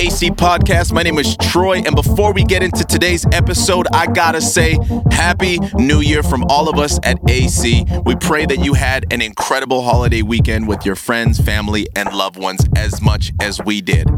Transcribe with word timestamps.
AC 0.00 0.30
Podcast. 0.30 0.94
My 0.94 1.02
name 1.02 1.18
is 1.18 1.36
Troy, 1.36 1.82
and 1.84 1.94
before 1.94 2.32
we 2.32 2.42
get 2.42 2.62
into 2.62 2.84
today's 2.84 3.26
episode, 3.32 3.86
I 3.92 4.06
gotta 4.06 4.40
say, 4.40 4.78
Happy 5.10 5.58
New 5.74 6.00
Year 6.00 6.22
from 6.22 6.42
all 6.44 6.70
of 6.70 6.78
us 6.78 6.98
at 7.02 7.18
AC. 7.28 7.84
We 8.06 8.16
pray 8.16 8.46
that 8.46 8.60
you 8.60 8.72
had 8.72 9.04
an 9.12 9.20
incredible 9.20 9.82
holiday 9.82 10.22
weekend 10.22 10.68
with 10.68 10.86
your 10.86 10.96
friends, 10.96 11.38
family, 11.38 11.86
and 11.94 12.10
loved 12.14 12.38
ones 12.38 12.64
as 12.76 13.02
much 13.02 13.32
as 13.42 13.60
we 13.62 13.82
did. 13.82 14.08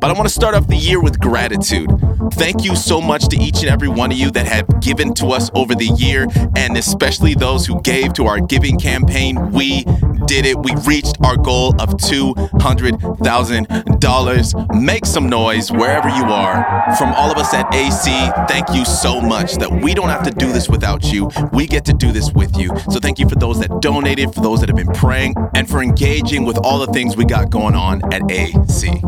But 0.00 0.10
I 0.10 0.14
wanna 0.14 0.30
start 0.30 0.56
off 0.56 0.66
the 0.66 0.76
year 0.76 1.00
with 1.00 1.20
gratitude. 1.20 1.88
Thank 2.32 2.64
you 2.64 2.74
so 2.74 3.00
much 3.00 3.28
to 3.28 3.36
each 3.36 3.60
and 3.60 3.68
every 3.68 3.88
one 3.88 4.10
of 4.10 4.18
you 4.18 4.32
that 4.32 4.48
have 4.48 4.80
given 4.80 5.14
to 5.14 5.28
us 5.28 5.48
over 5.54 5.76
the 5.76 5.92
year, 5.96 6.26
and 6.56 6.76
especially 6.76 7.34
those 7.34 7.66
who 7.66 7.80
gave 7.82 8.14
to 8.14 8.26
our 8.26 8.40
giving 8.40 8.80
campaign. 8.80 9.52
We 9.52 9.84
did 10.30 10.46
it. 10.46 10.56
We 10.56 10.72
reached 10.86 11.16
our 11.24 11.36
goal 11.36 11.70
of 11.80 11.96
$200,000. 11.96 14.80
Make 14.80 15.04
some 15.04 15.28
noise 15.28 15.72
wherever 15.72 16.08
you 16.08 16.22
are. 16.22 16.94
From 16.96 17.12
all 17.14 17.32
of 17.32 17.36
us 17.36 17.52
at 17.52 17.74
AC, 17.74 18.30
thank 18.46 18.72
you 18.72 18.84
so 18.84 19.20
much 19.20 19.56
that 19.56 19.82
we 19.82 19.92
don't 19.92 20.08
have 20.08 20.22
to 20.22 20.30
do 20.30 20.52
this 20.52 20.68
without 20.68 21.12
you. 21.12 21.28
We 21.52 21.66
get 21.66 21.84
to 21.86 21.92
do 21.92 22.12
this 22.12 22.32
with 22.32 22.56
you. 22.56 22.68
So 22.92 23.00
thank 23.00 23.18
you 23.18 23.28
for 23.28 23.34
those 23.34 23.58
that 23.58 23.80
donated, 23.80 24.32
for 24.32 24.40
those 24.40 24.60
that 24.60 24.68
have 24.68 24.76
been 24.76 24.92
praying, 24.92 25.34
and 25.56 25.68
for 25.68 25.82
engaging 25.82 26.44
with 26.44 26.58
all 26.58 26.78
the 26.78 26.92
things 26.92 27.16
we 27.16 27.24
got 27.24 27.50
going 27.50 27.74
on 27.74 28.00
at 28.14 28.22
AC. 28.30 29.02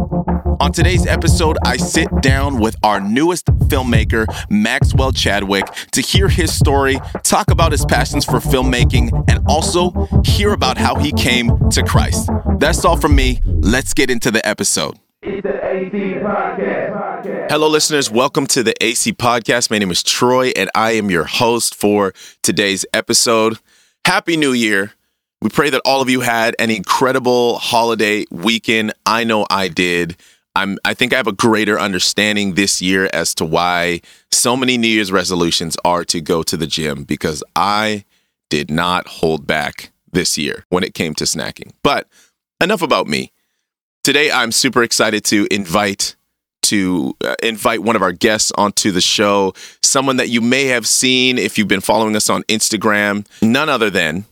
On 0.62 0.70
today's 0.70 1.08
episode, 1.08 1.58
I 1.64 1.76
sit 1.76 2.08
down 2.20 2.60
with 2.60 2.76
our 2.84 3.00
newest 3.00 3.46
filmmaker, 3.46 4.28
Maxwell 4.48 5.10
Chadwick, 5.10 5.66
to 5.90 6.00
hear 6.00 6.28
his 6.28 6.54
story, 6.56 7.00
talk 7.24 7.50
about 7.50 7.72
his 7.72 7.84
passions 7.84 8.24
for 8.24 8.38
filmmaking, 8.38 9.24
and 9.28 9.44
also 9.48 9.90
hear 10.24 10.52
about 10.52 10.78
how 10.78 10.94
he 10.94 11.10
came 11.10 11.50
to 11.70 11.82
Christ. 11.82 12.30
That's 12.58 12.84
all 12.84 12.96
from 12.96 13.16
me. 13.16 13.40
Let's 13.44 13.92
get 13.92 14.08
into 14.08 14.30
the 14.30 14.46
episode. 14.46 15.00
Hello, 17.50 17.66
listeners. 17.66 18.08
Welcome 18.08 18.46
to 18.46 18.62
the 18.62 18.74
AC 18.80 19.14
Podcast. 19.14 19.68
My 19.68 19.78
name 19.78 19.90
is 19.90 20.04
Troy, 20.04 20.52
and 20.54 20.70
I 20.76 20.92
am 20.92 21.10
your 21.10 21.24
host 21.24 21.74
for 21.74 22.14
today's 22.42 22.86
episode. 22.94 23.58
Happy 24.04 24.36
New 24.36 24.52
Year. 24.52 24.92
We 25.40 25.50
pray 25.50 25.70
that 25.70 25.82
all 25.84 26.00
of 26.02 26.08
you 26.08 26.20
had 26.20 26.54
an 26.60 26.70
incredible 26.70 27.58
holiday 27.58 28.26
weekend. 28.30 28.94
I 29.04 29.24
know 29.24 29.44
I 29.50 29.66
did. 29.66 30.16
I'm 30.54 30.78
I 30.84 30.94
think 30.94 31.12
I 31.12 31.16
have 31.16 31.26
a 31.26 31.32
greater 31.32 31.78
understanding 31.78 32.54
this 32.54 32.82
year 32.82 33.08
as 33.12 33.34
to 33.36 33.44
why 33.44 34.00
so 34.30 34.56
many 34.56 34.76
New 34.76 34.88
Year's 34.88 35.12
resolutions 35.12 35.76
are 35.84 36.04
to 36.06 36.20
go 36.20 36.42
to 36.42 36.56
the 36.56 36.66
gym 36.66 37.04
because 37.04 37.42
I 37.56 38.04
did 38.50 38.70
not 38.70 39.06
hold 39.08 39.46
back 39.46 39.92
this 40.12 40.36
year 40.36 40.66
when 40.68 40.84
it 40.84 40.94
came 40.94 41.14
to 41.14 41.24
snacking. 41.24 41.72
But 41.82 42.06
enough 42.60 42.82
about 42.82 43.06
me. 43.06 43.32
Today 44.04 44.30
I'm 44.30 44.52
super 44.52 44.82
excited 44.82 45.24
to 45.26 45.46
invite 45.50 46.16
to 46.62 47.16
uh, 47.24 47.34
invite 47.42 47.82
one 47.82 47.96
of 47.96 48.02
our 48.02 48.12
guests 48.12 48.52
onto 48.56 48.92
the 48.92 49.00
show, 49.00 49.52
someone 49.82 50.16
that 50.16 50.28
you 50.28 50.40
may 50.40 50.66
have 50.66 50.86
seen 50.86 51.38
if 51.38 51.58
you've 51.58 51.68
been 51.68 51.80
following 51.80 52.14
us 52.14 52.30
on 52.30 52.42
Instagram, 52.44 53.26
none 53.42 53.68
other 53.68 53.90
than 53.90 54.24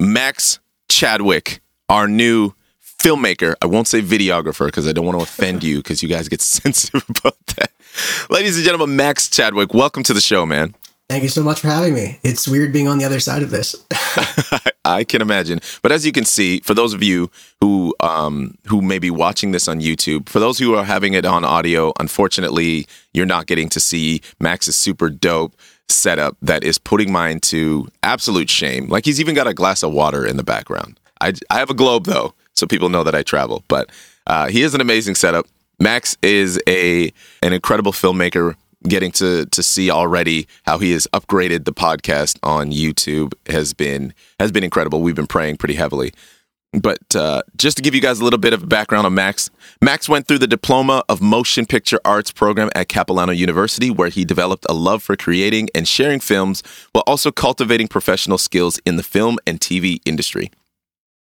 Max 0.00 0.58
Chadwick, 0.88 1.60
our 1.88 2.08
new 2.08 2.54
filmmaker. 3.00 3.54
I 3.62 3.66
won't 3.66 3.88
say 3.88 4.02
videographer 4.02 4.66
because 4.66 4.86
I 4.86 4.92
don't 4.92 5.06
want 5.06 5.18
to 5.18 5.22
offend 5.22 5.64
you 5.64 5.78
because 5.78 6.02
you 6.02 6.08
guys 6.08 6.28
get 6.28 6.40
sensitive 6.42 7.04
about 7.08 7.36
that. 7.56 7.72
Ladies 8.28 8.56
and 8.56 8.64
gentlemen, 8.64 8.94
Max 8.96 9.28
Chadwick, 9.28 9.74
welcome 9.74 10.02
to 10.04 10.14
the 10.14 10.20
show, 10.20 10.44
man. 10.46 10.74
Thank 11.08 11.24
you 11.24 11.28
so 11.28 11.42
much 11.42 11.58
for 11.58 11.66
having 11.66 11.94
me. 11.94 12.20
It's 12.22 12.46
weird 12.46 12.72
being 12.72 12.86
on 12.86 12.98
the 12.98 13.04
other 13.04 13.18
side 13.18 13.42
of 13.42 13.50
this. 13.50 13.74
I 14.84 15.02
can 15.02 15.20
imagine. 15.20 15.60
But 15.82 15.90
as 15.90 16.06
you 16.06 16.12
can 16.12 16.24
see, 16.24 16.60
for 16.60 16.72
those 16.72 16.94
of 16.94 17.02
you 17.02 17.32
who 17.60 17.96
um, 17.98 18.56
who 18.68 18.80
may 18.80 19.00
be 19.00 19.10
watching 19.10 19.50
this 19.50 19.66
on 19.66 19.80
YouTube, 19.80 20.28
for 20.28 20.38
those 20.38 20.58
who 20.58 20.76
are 20.76 20.84
having 20.84 21.14
it 21.14 21.24
on 21.24 21.44
audio, 21.44 21.92
unfortunately, 21.98 22.86
you're 23.12 23.26
not 23.26 23.46
getting 23.46 23.68
to 23.70 23.80
see 23.80 24.20
Max's 24.38 24.76
super 24.76 25.10
dope 25.10 25.56
setup 25.88 26.36
that 26.42 26.62
is 26.62 26.78
putting 26.78 27.10
mine 27.10 27.40
to 27.40 27.88
absolute 28.04 28.48
shame. 28.48 28.88
Like 28.88 29.04
he's 29.04 29.18
even 29.18 29.34
got 29.34 29.48
a 29.48 29.54
glass 29.54 29.82
of 29.82 29.92
water 29.92 30.24
in 30.24 30.36
the 30.36 30.44
background. 30.44 31.00
I, 31.20 31.32
I 31.50 31.58
have 31.58 31.70
a 31.70 31.74
globe 31.74 32.04
though, 32.04 32.34
so 32.60 32.66
people 32.66 32.88
know 32.88 33.02
that 33.02 33.14
I 33.14 33.22
travel. 33.22 33.64
But 33.66 33.90
uh, 34.26 34.48
he 34.48 34.62
is 34.62 34.74
an 34.74 34.80
amazing 34.80 35.16
setup. 35.16 35.46
Max 35.80 36.16
is 36.22 36.60
a 36.68 37.12
an 37.42 37.52
incredible 37.52 37.92
filmmaker. 37.92 38.54
Getting 38.88 39.12
to 39.12 39.44
to 39.44 39.62
see 39.62 39.90
already 39.90 40.46
how 40.64 40.78
he 40.78 40.92
has 40.92 41.06
upgraded 41.12 41.66
the 41.66 41.72
podcast 41.72 42.38
on 42.42 42.70
YouTube 42.70 43.34
has 43.46 43.74
been 43.74 44.14
has 44.38 44.52
been 44.52 44.64
incredible. 44.64 45.02
We've 45.02 45.14
been 45.14 45.26
praying 45.26 45.58
pretty 45.58 45.74
heavily. 45.74 46.12
But 46.72 47.16
uh, 47.16 47.42
just 47.56 47.76
to 47.78 47.82
give 47.82 47.96
you 47.96 48.00
guys 48.00 48.20
a 48.20 48.24
little 48.24 48.38
bit 48.38 48.52
of 48.52 48.68
background 48.68 49.04
on 49.04 49.12
Max, 49.12 49.50
Max 49.82 50.08
went 50.08 50.28
through 50.28 50.38
the 50.38 50.46
Diploma 50.46 51.02
of 51.08 51.20
Motion 51.20 51.66
Picture 51.66 52.00
Arts 52.04 52.30
program 52.30 52.70
at 52.76 52.88
Capilano 52.88 53.32
University, 53.32 53.90
where 53.90 54.08
he 54.08 54.24
developed 54.24 54.64
a 54.68 54.72
love 54.72 55.02
for 55.02 55.16
creating 55.16 55.68
and 55.74 55.88
sharing 55.88 56.20
films 56.20 56.62
while 56.92 57.02
also 57.08 57.32
cultivating 57.32 57.88
professional 57.88 58.38
skills 58.38 58.80
in 58.86 58.96
the 58.96 59.02
film 59.02 59.36
and 59.48 59.60
TV 59.60 60.00
industry. 60.04 60.52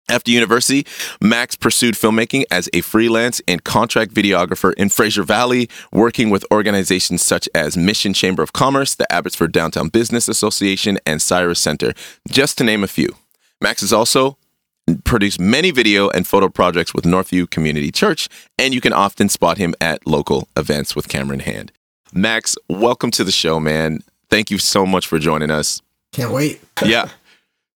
After 0.09 0.31
university, 0.31 0.85
Max 1.21 1.55
pursued 1.55 1.95
filmmaking 1.95 2.43
as 2.51 2.69
a 2.73 2.81
freelance 2.81 3.41
and 3.47 3.63
contract 3.63 4.13
videographer 4.13 4.73
in 4.73 4.89
Fraser 4.89 5.23
Valley, 5.23 5.69
working 5.93 6.29
with 6.29 6.45
organizations 6.51 7.23
such 7.23 7.47
as 7.55 7.77
Mission 7.77 8.13
Chamber 8.13 8.43
of 8.43 8.51
Commerce, 8.51 8.93
the 8.95 9.09
Abbotsford 9.11 9.53
Downtown 9.53 9.87
Business 9.87 10.27
Association, 10.27 10.99
and 11.05 11.21
Cyrus 11.21 11.59
Center, 11.59 11.93
just 12.29 12.57
to 12.57 12.63
name 12.65 12.83
a 12.83 12.87
few. 12.87 13.15
Max 13.61 13.81
has 13.81 13.93
also 13.93 14.37
produced 15.03 15.39
many 15.39 15.71
video 15.71 16.09
and 16.09 16.27
photo 16.27 16.49
projects 16.49 16.93
with 16.93 17.05
Northview 17.05 17.49
Community 17.49 17.91
Church, 17.91 18.27
and 18.57 18.73
you 18.73 18.81
can 18.81 18.91
often 18.93 19.29
spot 19.29 19.57
him 19.57 19.73
at 19.79 20.05
local 20.05 20.49
events 20.57 20.95
with 20.95 21.07
camera 21.07 21.35
in 21.35 21.39
hand. 21.41 21.71
Max, 22.11 22.57
welcome 22.67 23.11
to 23.11 23.23
the 23.23 23.31
show, 23.31 23.59
man. 23.59 24.03
Thank 24.29 24.51
you 24.51 24.57
so 24.57 24.85
much 24.85 25.07
for 25.07 25.19
joining 25.19 25.51
us. 25.51 25.81
Can't 26.11 26.33
wait. 26.33 26.59
yeah. 26.83 27.09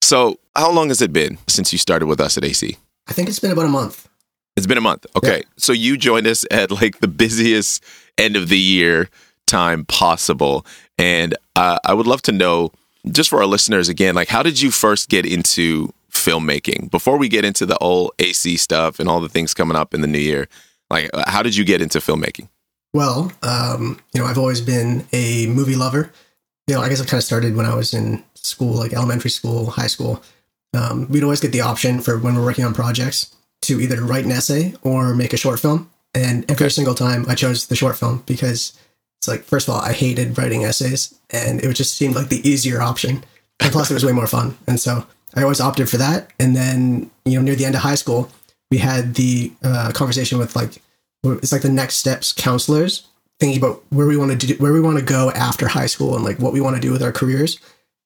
So, 0.02 0.40
how 0.56 0.72
long 0.72 0.90
has 0.90 1.02
it 1.02 1.14
been 1.14 1.38
since 1.48 1.72
you 1.72 1.78
started 1.78 2.08
with 2.08 2.20
us 2.20 2.38
at 2.38 2.44
AC? 2.44 2.78
I 3.08 3.14
think 3.14 3.30
it's 3.30 3.40
been 3.40 3.52
about 3.52 3.66
a 3.66 3.70
month. 3.70 4.08
It's 4.56 4.68
been 4.68 4.78
a 4.78 4.82
month. 4.82 5.06
Okay. 5.16 5.38
Yeah. 5.38 5.44
So, 5.58 5.74
you 5.74 5.98
joined 5.98 6.28
us 6.28 6.46
at 6.50 6.72
like 6.72 7.00
the 7.00 7.08
busiest 7.08 7.84
end 8.18 8.36
of 8.36 8.50
the 8.50 8.58
year 8.58 9.10
time 9.46 9.86
possible. 9.86 10.66
And 10.98 11.36
uh, 11.56 11.80
I 11.86 11.94
would 11.94 12.08
love 12.08 12.22
to 12.24 12.32
know, 12.32 12.72
just 13.12 13.30
for 13.30 13.40
our 13.40 13.46
listeners 13.46 13.90
again, 13.90 14.16
like, 14.16 14.30
how 14.30 14.44
did 14.44 14.62
you 14.62 14.72
first 14.72 15.10
get 15.10 15.26
into 15.26 15.94
filmmaking? 16.12 16.90
Before 16.90 17.18
we 17.18 17.30
get 17.30 17.46
into 17.46 17.66
the 17.66 17.78
old 17.80 18.12
AC 18.20 18.58
stuff 18.58 19.00
and 19.00 19.10
all 19.10 19.20
the 19.20 19.30
things 19.30 19.54
coming 19.54 19.78
up 19.78 19.94
in 19.94 20.02
the 20.02 20.08
new 20.08 20.20
year, 20.20 20.48
like, 20.90 21.10
how 21.28 21.44
did 21.44 21.56
you 21.56 21.66
get 21.66 21.82
into 21.82 22.00
filmmaking? 22.00 22.48
Well, 22.94 23.32
um, 23.44 24.00
you 24.14 24.22
know, 24.22 24.28
I've 24.28 24.38
always 24.38 24.62
been 24.62 25.06
a 25.12 25.48
movie 25.48 25.76
lover. 25.76 26.12
You 26.68 26.76
know, 26.76 26.82
I 26.82 26.90
guess 26.90 27.02
I 27.02 27.06
kind 27.06 27.20
of 27.20 27.26
started 27.26 27.56
when 27.56 27.66
I 27.66 27.76
was 27.76 27.94
in 27.94 28.24
school, 28.36 28.74
like 28.74 28.94
elementary 28.94 29.30
school, 29.30 29.70
high 29.70 29.88
school. 29.88 30.24
Um, 30.76 31.08
we'd 31.10 31.24
always 31.24 31.40
get 31.40 31.52
the 31.52 31.62
option 31.62 32.02
for 32.02 32.18
when 32.18 32.36
we're 32.36 32.44
working 32.44 32.66
on 32.66 32.74
projects 32.74 33.34
to 33.62 33.80
either 33.80 34.04
write 34.04 34.26
an 34.26 34.32
essay 34.32 34.74
or 34.82 35.16
make 35.16 35.34
a 35.34 35.38
short 35.38 35.60
film. 35.60 35.90
And 36.14 36.50
every 36.50 36.66
okay. 36.66 36.74
single 36.74 36.96
time 36.96 37.26
I 37.28 37.36
chose 37.36 37.68
the 37.68 37.76
short 37.76 37.98
film 37.98 38.24
because 38.26 38.78
it's 39.18 39.28
like, 39.28 39.44
first 39.44 39.68
of 39.68 39.74
all, 39.74 39.82
I 39.82 39.94
hated 39.94 40.38
writing 40.38 40.64
essays 40.64 41.14
and 41.30 41.64
it 41.64 41.74
just 41.74 41.96
seemed 41.96 42.16
like 42.16 42.30
the 42.30 42.48
easier 42.48 42.82
option. 42.82 43.24
And 43.60 43.72
plus, 43.72 43.90
it 43.90 43.94
was 43.94 44.06
way 44.06 44.12
more 44.12 44.28
fun. 44.28 44.58
And 44.68 44.80
so 44.80 45.06
I 45.34 45.42
always 45.42 45.62
opted 45.62 45.90
for 45.90 45.98
that. 45.98 46.32
And 46.40 46.56
then, 46.56 47.10
you 47.26 47.38
know, 47.38 47.42
near 47.42 47.56
the 47.56 47.66
end 47.66 47.76
of 47.76 47.82
high 47.82 47.96
school, 47.96 48.30
we 48.70 48.78
had 48.78 49.16
the 49.16 49.52
uh, 49.64 49.92
conversation 49.94 50.38
with 50.38 50.56
like, 50.56 50.82
it's 51.24 51.52
like 51.52 51.64
the 51.64 51.70
next 51.70 51.96
steps 51.96 52.34
counselors 52.34 53.08
thinking 53.40 53.58
about 53.58 53.84
where 53.90 54.08
we 54.08 54.16
want 54.16 54.40
to 54.40 54.48
do, 54.48 54.54
where 54.56 54.74
we 54.74 54.80
want 54.80 54.98
to 54.98 55.04
go 55.04 55.32
after 55.32 55.68
high 55.68 55.88
school 55.88 56.16
and 56.16 56.24
like 56.24 56.40
what 56.40 56.54
we 56.54 56.62
want 56.62 56.76
to 56.76 56.82
do 56.82 56.92
with 56.92 57.04
our 57.04 57.12
careers. 57.12 57.60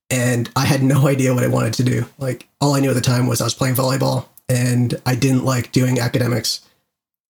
And 0.09 0.49
I 0.55 0.65
had 0.65 0.81
no 0.81 1.07
idea 1.07 1.33
what 1.33 1.43
I 1.43 1.47
wanted 1.47 1.73
to 1.75 1.83
do. 1.83 2.05
Like 2.17 2.47
all 2.59 2.73
I 2.73 2.79
knew 2.79 2.89
at 2.89 2.95
the 2.95 3.01
time 3.01 3.27
was 3.27 3.41
I 3.41 3.43
was 3.43 3.53
playing 3.53 3.75
volleyball 3.75 4.25
and 4.47 4.99
I 5.05 5.15
didn't 5.15 5.45
like 5.45 5.71
doing 5.71 5.99
academics. 5.99 6.61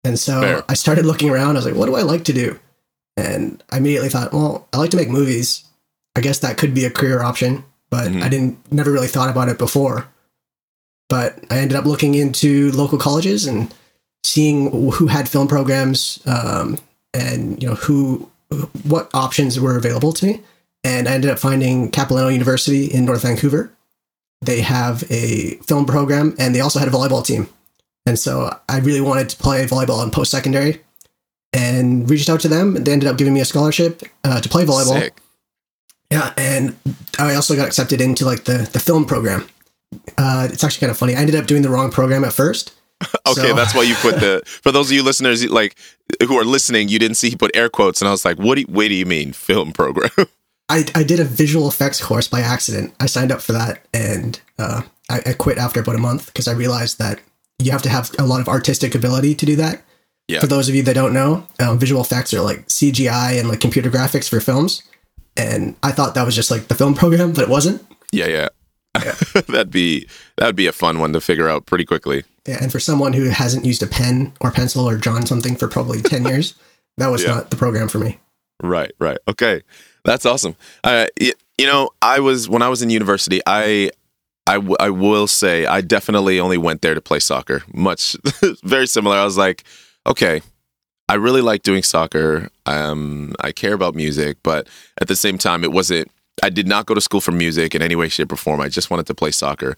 And 0.03 0.17
so 0.17 0.41
Fair. 0.41 0.63
I 0.69 0.75
started 0.75 1.05
looking 1.05 1.29
around. 1.29 1.51
I 1.51 1.59
was 1.59 1.65
like, 1.65 1.75
what 1.75 1.87
do 1.87 1.95
I 1.95 2.03
like 2.03 2.23
to 2.25 2.33
do? 2.33 2.57
And 3.17 3.61
I 3.69 3.77
immediately 3.77 4.07
thought, 4.07 4.31
well, 4.31 4.67
I 4.71 4.77
like 4.77 4.91
to 4.91 4.97
make 4.97 5.09
movies. 5.09 5.65
I 6.15 6.21
guess 6.21 6.39
that 6.39 6.57
could 6.57 6.73
be 6.73 6.85
a 6.85 6.89
career 6.89 7.21
option 7.21 7.65
but 7.89 8.09
mm-hmm. 8.09 8.23
I 8.23 8.29
didn't 8.29 8.71
never 8.71 8.91
really 8.91 9.07
thought 9.07 9.29
about 9.29 9.49
it 9.49 9.57
before. 9.57 10.07
But 11.07 11.43
I 11.49 11.57
ended 11.57 11.77
up 11.77 11.85
looking 11.85 12.13
into 12.13 12.71
local 12.71 12.99
colleges 12.99 13.47
and 13.47 13.73
seeing 14.23 14.91
who 14.91 15.07
had 15.07 15.27
film 15.27 15.47
programs 15.47 16.21
um, 16.27 16.77
and 17.13 17.61
you 17.61 17.69
know 17.69 17.75
who 17.75 18.29
what 18.83 19.09
options 19.13 19.59
were 19.59 19.75
available 19.75 20.13
to 20.13 20.25
me. 20.25 20.41
And 20.83 21.07
I 21.07 21.13
ended 21.13 21.29
up 21.29 21.39
finding 21.39 21.91
Capilano 21.91 22.29
University 22.29 22.85
in 22.85 23.05
North 23.05 23.23
Vancouver. 23.23 23.71
They 24.41 24.61
have 24.61 25.03
a 25.11 25.55
film 25.67 25.85
program 25.85 26.35
and 26.39 26.55
they 26.55 26.61
also 26.61 26.79
had 26.79 26.87
a 26.87 26.91
volleyball 26.91 27.25
team. 27.25 27.49
And 28.05 28.17
so 28.17 28.57
I 28.69 28.79
really 28.79 29.01
wanted 29.01 29.29
to 29.29 29.37
play 29.37 29.65
volleyball 29.65 30.03
in 30.03 30.11
post 30.11 30.31
secondary 30.31 30.81
and 31.51 32.09
reached 32.09 32.29
out 32.29 32.39
to 32.41 32.47
them. 32.47 32.75
They 32.75 32.93
ended 32.93 33.09
up 33.09 33.17
giving 33.17 33.33
me 33.33 33.41
a 33.41 33.45
scholarship 33.45 34.03
uh, 34.23 34.39
to 34.39 34.47
play 34.49 34.63
volleyball. 34.65 34.99
Sick. 34.99 35.19
Yeah, 36.11 36.33
and 36.37 36.75
I 37.19 37.35
also 37.35 37.55
got 37.55 37.67
accepted 37.67 38.01
into 38.01 38.25
like 38.25 38.45
the 38.45 38.67
the 38.73 38.79
film 38.79 39.05
program. 39.05 39.47
Uh, 40.17 40.47
it's 40.51 40.63
actually 40.63 40.79
kind 40.79 40.91
of 40.91 40.97
funny. 40.97 41.15
I 41.15 41.19
ended 41.19 41.35
up 41.35 41.45
doing 41.45 41.61
the 41.61 41.69
wrong 41.69 41.91
program 41.91 42.23
at 42.23 42.33
first, 42.33 42.73
Okay, 43.27 43.49
So- 43.49 43.53
that's 43.55 43.75
why 43.75 43.83
you 43.83 43.95
put 43.95 44.19
the. 44.19 44.41
For 44.63 44.71
those 44.71 44.89
of 44.89 44.93
you 44.93 45.03
listeners, 45.03 45.47
like 45.49 45.77
who 46.27 46.37
are 46.37 46.43
listening, 46.43 46.89
you 46.89 46.99
didn't 46.99 47.17
see 47.17 47.29
he 47.29 47.35
put 47.35 47.51
air 47.55 47.69
quotes, 47.69 48.01
and 48.01 48.07
I 48.07 48.11
was 48.11 48.25
like, 48.25 48.37
"What? 48.37 48.55
Do 48.55 48.61
you, 48.61 48.67
wait, 48.69 48.89
do 48.89 48.95
you 48.95 49.05
mean 49.05 49.33
film 49.33 49.71
program?" 49.71 50.09
I, 50.69 50.85
I 50.95 51.03
did 51.03 51.19
a 51.19 51.23
visual 51.25 51.67
effects 51.67 52.01
course 52.03 52.27
by 52.27 52.41
accident. 52.41 52.93
I 52.99 53.07
signed 53.07 53.31
up 53.31 53.41
for 53.41 53.53
that 53.53 53.81
and 53.93 54.39
uh, 54.57 54.83
I, 55.09 55.21
I 55.25 55.33
quit 55.33 55.57
after 55.57 55.79
about 55.79 55.95
a 55.95 55.99
month 55.99 56.27
because 56.27 56.47
I 56.47 56.53
realized 56.53 56.99
that 56.99 57.19
you 57.57 57.71
have 57.71 57.81
to 57.83 57.89
have 57.89 58.11
a 58.19 58.25
lot 58.25 58.39
of 58.41 58.47
artistic 58.47 58.95
ability 58.95 59.35
to 59.35 59.45
do 59.45 59.55
that. 59.57 59.81
Yeah. 60.27 60.41
For 60.41 60.47
those 60.47 60.69
of 60.69 60.75
you 60.75 60.83
that 60.83 60.93
don't 60.93 61.13
know, 61.13 61.47
um, 61.59 61.79
visual 61.79 62.01
effects 62.01 62.33
are 62.35 62.41
like 62.41 62.67
CGI 62.67 63.39
and 63.39 63.49
like 63.49 63.59
computer 63.59 63.89
graphics 63.89 64.29
for 64.29 64.39
films. 64.39 64.83
And 65.35 65.75
I 65.81 65.91
thought 65.91 66.13
that 66.15 66.25
was 66.25 66.35
just 66.35 66.51
like 66.51 66.67
the 66.67 66.75
film 66.75 66.93
program, 67.01 67.33
but 67.33 67.43
it 67.43 67.49
wasn't. 67.49 67.83
yeah, 68.11 68.27
yeah. 68.27 68.49
that'd 69.47 69.71
be 69.71 70.07
that'd 70.37 70.55
be 70.55 70.67
a 70.67 70.71
fun 70.71 70.99
one 70.99 71.13
to 71.13 71.21
figure 71.21 71.47
out 71.47 71.65
pretty 71.65 71.85
quickly. 71.85 72.23
Yeah, 72.47 72.57
and 72.61 72.71
for 72.71 72.79
someone 72.79 73.13
who 73.13 73.25
hasn't 73.29 73.63
used 73.63 73.81
a 73.83 73.87
pen 73.87 74.33
or 74.41 74.51
pencil 74.51 74.89
or 74.89 74.97
drawn 74.97 75.25
something 75.25 75.55
for 75.55 75.67
probably 75.67 76.01
10 76.01 76.25
years, 76.25 76.55
that 76.97 77.07
was 77.07 77.23
Yeah. 77.23 77.35
not 77.35 77.49
the 77.51 77.55
program 77.55 77.87
for 77.87 77.99
me. 77.99 78.19
Right, 78.61 78.91
right. 78.99 79.17
Okay, 79.27 79.61
that's 80.09 80.25
awesome. 80.25 80.55
Uh, 80.83 81.05
y- 81.21 81.33
you 81.59 81.67
know, 81.67 81.91
I 82.01 82.19
was 82.19 82.49
when 82.49 82.61
I 82.63 82.69
was 82.69 82.81
in 82.81 82.89
university. 82.89 83.41
I, 83.45 83.91
I, 84.47 84.55
w- 84.55 84.75
I 84.79 84.89
will 84.89 85.27
say, 85.27 85.67
I 85.67 85.81
definitely 85.81 86.39
only 86.39 86.57
went 86.57 86.81
there 86.81 86.95
to 86.95 87.01
play 87.01 87.19
soccer. 87.19 87.61
Much, 87.73 88.15
very 88.63 88.87
similar. 88.87 89.15
I 89.17 89.23
was 89.23 89.37
like, 89.37 89.63
okay, 90.07 90.41
I 91.07 91.15
really 91.15 91.41
like 91.41 91.61
doing 91.61 91.83
soccer. 91.83 92.49
Um, 92.65 93.35
I 93.41 93.51
care 93.51 93.73
about 93.73 93.93
music, 93.93 94.37
but 94.41 94.67
at 94.99 95.07
the 95.07 95.15
same 95.15 95.37
time, 95.37 95.63
it 95.63 95.71
wasn't. 95.71 96.09
I 96.41 96.49
did 96.49 96.67
not 96.67 96.87
go 96.87 96.95
to 96.95 97.01
school 97.01 97.21
for 97.21 97.31
music 97.31 97.75
in 97.75 97.81
any 97.83 97.95
way, 97.95 98.09
shape, 98.09 98.31
or 98.31 98.35
form. 98.37 98.61
I 98.61 98.69
just 98.69 98.89
wanted 98.89 99.05
to 99.07 99.13
play 99.13 99.29
soccer. 99.29 99.75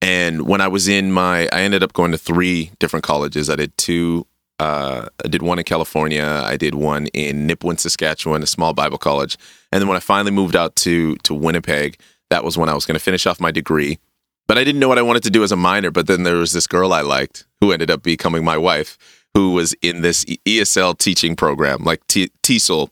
And 0.00 0.46
when 0.46 0.60
I 0.60 0.68
was 0.68 0.86
in 0.86 1.10
my, 1.10 1.48
I 1.52 1.62
ended 1.62 1.82
up 1.82 1.92
going 1.92 2.12
to 2.12 2.18
three 2.18 2.70
different 2.78 3.04
colleges. 3.04 3.50
I 3.50 3.56
did 3.56 3.76
two 3.78 4.26
uh, 4.62 5.08
I 5.24 5.28
did 5.28 5.42
one 5.42 5.58
in 5.58 5.64
California. 5.64 6.24
I 6.44 6.56
did 6.56 6.76
one 6.76 7.08
in 7.08 7.48
Nipawin, 7.48 7.80
Saskatchewan, 7.80 8.44
a 8.44 8.46
small 8.46 8.72
Bible 8.72 8.98
college. 8.98 9.36
And 9.72 9.80
then 9.80 9.88
when 9.88 9.96
I 9.96 10.00
finally 10.00 10.30
moved 10.30 10.54
out 10.54 10.76
to 10.76 11.16
to 11.16 11.34
Winnipeg, 11.34 11.98
that 12.30 12.44
was 12.44 12.56
when 12.56 12.68
I 12.68 12.74
was 12.74 12.86
going 12.86 12.94
to 12.94 13.04
finish 13.04 13.26
off 13.26 13.40
my 13.40 13.50
degree. 13.50 13.98
But 14.46 14.58
I 14.58 14.64
didn't 14.64 14.80
know 14.80 14.88
what 14.88 14.98
I 14.98 15.02
wanted 15.02 15.24
to 15.24 15.30
do 15.30 15.42
as 15.42 15.50
a 15.50 15.56
minor. 15.56 15.90
But 15.90 16.06
then 16.06 16.22
there 16.22 16.36
was 16.36 16.52
this 16.52 16.68
girl 16.68 16.92
I 16.92 17.00
liked 17.00 17.44
who 17.60 17.72
ended 17.72 17.90
up 17.90 18.02
becoming 18.04 18.44
my 18.44 18.56
wife, 18.56 18.96
who 19.34 19.52
was 19.52 19.74
in 19.82 20.02
this 20.02 20.24
ESL 20.24 20.96
teaching 20.96 21.34
program, 21.34 21.82
like 21.82 22.06
T- 22.06 22.30
TESOL. 22.44 22.88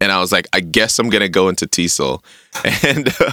And 0.00 0.10
I 0.10 0.18
was 0.18 0.32
like, 0.32 0.48
I 0.52 0.58
guess 0.58 0.98
I'm 0.98 1.08
going 1.08 1.22
to 1.22 1.28
go 1.28 1.48
into 1.48 1.66
TESOL. 1.66 2.24
And 2.84 3.08
uh, 3.20 3.32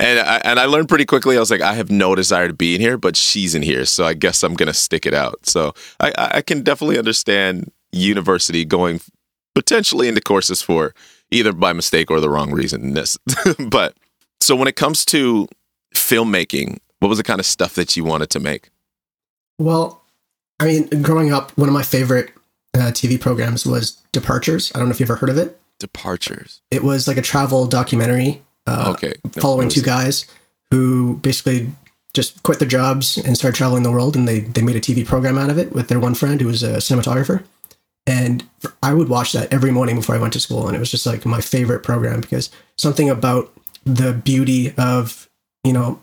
and 0.00 0.20
I, 0.20 0.40
and 0.44 0.58
I 0.58 0.66
learned 0.66 0.88
pretty 0.88 1.04
quickly. 1.04 1.36
I 1.36 1.40
was 1.40 1.50
like, 1.50 1.60
I 1.60 1.74
have 1.74 1.90
no 1.90 2.14
desire 2.14 2.48
to 2.48 2.54
be 2.54 2.74
in 2.74 2.80
here, 2.80 2.98
but 2.98 3.16
she's 3.16 3.54
in 3.54 3.62
here, 3.62 3.84
so 3.84 4.04
I 4.04 4.14
guess 4.14 4.42
I'm 4.42 4.54
gonna 4.54 4.74
stick 4.74 5.06
it 5.06 5.14
out. 5.14 5.46
So 5.46 5.74
I, 6.00 6.12
I 6.16 6.42
can 6.42 6.62
definitely 6.62 6.98
understand 6.98 7.70
university 7.92 8.64
going 8.64 9.00
potentially 9.54 10.08
into 10.08 10.20
courses 10.20 10.60
for 10.62 10.94
either 11.30 11.52
by 11.52 11.72
mistake 11.72 12.10
or 12.10 12.20
the 12.20 12.30
wrong 12.30 12.52
reason. 12.52 12.94
This, 12.94 13.16
but 13.70 13.96
so 14.40 14.54
when 14.56 14.68
it 14.68 14.76
comes 14.76 15.04
to 15.06 15.48
filmmaking, 15.94 16.78
what 17.00 17.08
was 17.08 17.18
the 17.18 17.24
kind 17.24 17.40
of 17.40 17.46
stuff 17.46 17.74
that 17.74 17.96
you 17.96 18.04
wanted 18.04 18.30
to 18.30 18.40
make? 18.40 18.70
Well, 19.58 20.02
I 20.60 20.66
mean, 20.66 21.02
growing 21.02 21.32
up, 21.32 21.56
one 21.56 21.68
of 21.68 21.72
my 21.72 21.82
favorite 21.82 22.32
uh, 22.74 22.90
TV 22.92 23.20
programs 23.20 23.66
was 23.66 24.02
Departures. 24.12 24.72
I 24.74 24.78
don't 24.78 24.88
know 24.88 24.92
if 24.92 25.00
you've 25.00 25.10
ever 25.10 25.18
heard 25.18 25.30
of 25.30 25.38
it. 25.38 25.60
Departures. 25.78 26.60
It 26.70 26.82
was 26.82 27.06
like 27.06 27.16
a 27.16 27.22
travel 27.22 27.66
documentary 27.66 28.42
uh, 28.66 28.92
Okay, 28.94 29.14
No, 29.24 29.42
following 29.42 29.68
two 29.68 29.82
guys 29.82 30.26
who 30.70 31.16
basically 31.18 31.70
just 32.14 32.42
quit 32.42 32.58
their 32.58 32.68
jobs 32.68 33.18
and 33.18 33.36
started 33.36 33.56
traveling 33.56 33.82
the 33.82 33.92
world, 33.92 34.16
and 34.16 34.26
they 34.26 34.40
they 34.40 34.62
made 34.62 34.76
a 34.76 34.80
TV 34.80 35.06
program 35.06 35.38
out 35.38 35.50
of 35.50 35.58
it 35.58 35.72
with 35.72 35.88
their 35.88 36.00
one 36.00 36.14
friend 36.14 36.40
who 36.40 36.46
was 36.46 36.62
a 36.62 36.76
cinematographer. 36.76 37.44
And 38.08 38.44
I 38.82 38.94
would 38.94 39.08
watch 39.08 39.32
that 39.32 39.52
every 39.52 39.72
morning 39.72 39.96
before 39.96 40.14
I 40.14 40.18
went 40.18 40.32
to 40.34 40.40
school, 40.40 40.66
and 40.66 40.76
it 40.76 40.80
was 40.80 40.90
just 40.90 41.06
like 41.06 41.26
my 41.26 41.40
favorite 41.40 41.82
program 41.82 42.20
because 42.20 42.50
something 42.78 43.10
about 43.10 43.52
the 43.84 44.12
beauty 44.12 44.72
of 44.78 45.28
you 45.64 45.72
know 45.72 46.02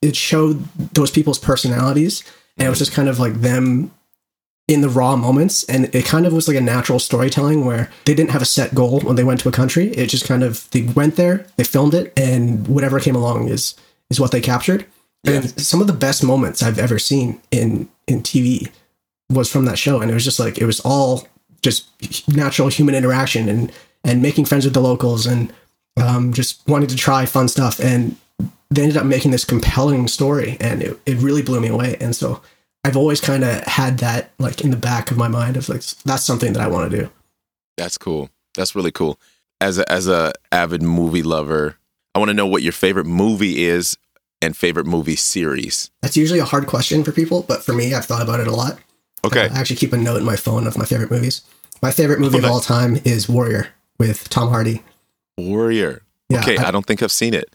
it 0.00 0.16
showed 0.16 0.64
those 0.94 1.10
people's 1.10 1.38
personalities, 1.38 2.22
and 2.56 2.66
it 2.66 2.70
was 2.70 2.78
just 2.78 2.92
kind 2.92 3.08
of 3.08 3.18
like 3.18 3.34
them 3.34 3.90
in 4.66 4.80
the 4.80 4.88
raw 4.88 5.14
moments 5.14 5.62
and 5.64 5.94
it 5.94 6.06
kind 6.06 6.26
of 6.26 6.32
was 6.32 6.48
like 6.48 6.56
a 6.56 6.60
natural 6.60 6.98
storytelling 6.98 7.66
where 7.66 7.90
they 8.06 8.14
didn't 8.14 8.30
have 8.30 8.40
a 8.40 8.46
set 8.46 8.74
goal 8.74 9.00
when 9.00 9.16
they 9.16 9.24
went 9.24 9.40
to 9.40 9.48
a 9.48 9.52
country. 9.52 9.88
It 9.88 10.06
just 10.06 10.26
kind 10.26 10.42
of 10.42 10.70
they 10.70 10.82
went 10.82 11.16
there 11.16 11.46
they 11.56 11.64
filmed 11.64 11.94
it 11.94 12.12
and 12.16 12.66
whatever 12.66 12.98
came 12.98 13.16
along 13.16 13.48
is 13.48 13.74
is 14.10 14.18
what 14.18 14.32
they 14.32 14.40
captured. 14.40 14.86
And 15.26 15.58
some 15.60 15.80
of 15.80 15.86
the 15.86 15.92
best 15.92 16.22
moments 16.22 16.62
i've 16.62 16.78
ever 16.78 16.98
seen 16.98 17.40
in 17.50 17.88
in 18.06 18.22
tv 18.22 18.70
was 19.30 19.50
from 19.50 19.64
that 19.64 19.78
show 19.78 20.00
and 20.00 20.10
it 20.10 20.14
was 20.14 20.24
just 20.24 20.38
like 20.38 20.58
it 20.58 20.66
was 20.66 20.80
all 20.80 21.26
just 21.62 21.88
natural 22.28 22.68
human 22.68 22.94
interaction 22.94 23.48
and 23.48 23.72
and 24.04 24.22
making 24.22 24.44
friends 24.44 24.64
with 24.64 24.74
the 24.74 24.80
locals 24.80 25.26
and 25.26 25.52
um, 25.96 26.32
just 26.32 26.66
wanting 26.68 26.88
to 26.88 26.96
try 26.96 27.26
fun 27.26 27.48
stuff. 27.48 27.80
And 27.80 28.16
they 28.70 28.82
ended 28.82 28.96
up 28.96 29.06
making 29.06 29.30
this 29.30 29.44
compelling 29.44 30.08
story 30.08 30.56
and 30.60 30.82
it, 30.82 31.00
it 31.06 31.16
really 31.18 31.42
blew 31.42 31.60
me 31.60 31.68
away. 31.68 31.96
And 32.00 32.14
so 32.14 32.42
I've 32.84 32.96
always 32.96 33.20
kind 33.20 33.44
of 33.44 33.62
had 33.64 33.98
that 33.98 34.30
like 34.38 34.60
in 34.60 34.70
the 34.70 34.76
back 34.76 35.10
of 35.10 35.16
my 35.16 35.28
mind 35.28 35.56
of 35.56 35.68
like 35.68 35.82
that's 36.04 36.24
something 36.24 36.52
that 36.52 36.62
I 36.62 36.68
want 36.68 36.90
to 36.90 36.96
do. 36.98 37.10
That's 37.76 37.98
cool. 37.98 38.30
That's 38.54 38.74
really 38.74 38.92
cool. 38.92 39.18
As 39.60 39.78
a, 39.78 39.90
as 39.90 40.06
a 40.06 40.32
avid 40.52 40.82
movie 40.82 41.22
lover, 41.22 41.76
I 42.14 42.18
want 42.18 42.28
to 42.28 42.34
know 42.34 42.46
what 42.46 42.62
your 42.62 42.72
favorite 42.72 43.06
movie 43.06 43.64
is 43.64 43.96
and 44.42 44.56
favorite 44.56 44.86
movie 44.86 45.16
series. 45.16 45.90
That's 46.02 46.16
usually 46.16 46.38
a 46.38 46.44
hard 46.44 46.66
question 46.66 47.02
for 47.02 47.12
people, 47.12 47.42
but 47.42 47.64
for 47.64 47.72
me, 47.72 47.94
I've 47.94 48.04
thought 48.04 48.22
about 48.22 48.40
it 48.40 48.46
a 48.46 48.52
lot. 48.54 48.78
Okay. 49.24 49.48
I 49.48 49.58
actually 49.58 49.76
keep 49.76 49.92
a 49.92 49.96
note 49.96 50.18
in 50.18 50.24
my 50.24 50.36
phone 50.36 50.66
of 50.66 50.76
my 50.76 50.84
favorite 50.84 51.10
movies. 51.10 51.42
My 51.80 51.90
favorite 51.90 52.20
movie 52.20 52.38
of 52.38 52.44
all 52.44 52.60
time 52.60 53.00
is 53.04 53.28
Warrior 53.28 53.68
with 53.98 54.28
Tom 54.28 54.50
Hardy. 54.50 54.82
Warrior. 55.38 56.02
Yeah, 56.28 56.40
okay, 56.40 56.58
I- 56.58 56.68
I, 56.68 56.70
don't 56.70 56.84
think 56.86 57.02
I've 57.02 57.12
seen 57.12 57.32
it. 57.34 57.54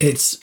It's 0.00 0.38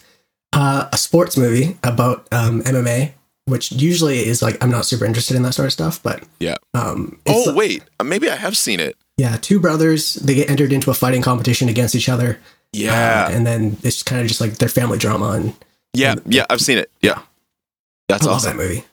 uh, 0.53 0.87
a 0.93 0.97
sports 0.97 1.35
movie 1.37 1.77
about 1.83 2.27
um, 2.31 2.61
MMA, 2.63 3.13
which 3.49 3.71
usually 3.71 4.19
is 4.25 4.41
like 4.41 4.61
I'm 4.63 4.71
not 4.71 4.85
super 4.85 5.05
interested 5.05 5.35
in 5.35 5.43
that 5.43 5.53
sort 5.53 5.65
of 5.67 5.73
stuff, 5.73 6.01
but 6.03 6.23
Yeah. 6.39 6.55
um, 6.73 7.19
it's 7.25 7.47
Oh 7.47 7.53
wait, 7.53 7.83
uh, 7.99 8.03
maybe 8.03 8.29
I 8.29 8.35
have 8.35 8.57
seen 8.57 8.79
it. 8.79 8.95
yeah, 9.17 9.37
two 9.37 9.59
brothers 9.59 10.15
they 10.15 10.35
get 10.35 10.49
entered 10.49 10.71
into 10.71 10.91
a 10.91 10.93
fighting 10.93 11.21
competition 11.21 11.69
against 11.69 11.95
each 11.95 12.09
other, 12.09 12.39
Yeah, 12.73 13.25
uh, 13.27 13.31
and 13.31 13.45
then 13.47 13.77
it's 13.83 14.03
kind 14.03 14.21
of 14.21 14.27
just 14.27 14.41
like 14.41 14.57
their 14.57 14.69
family 14.69 14.97
drama, 14.97 15.31
and 15.31 15.53
yeah, 15.93 16.15
yeah. 16.25 16.45
I've 16.49 16.61
seen 16.61 16.77
it. 16.77 16.91
Yeah, 17.01 17.21
that's 18.07 18.23
I 18.23 18.27
love 18.27 18.35
awesome. 18.37 18.57
that 18.57 18.63
movie. 18.63 18.83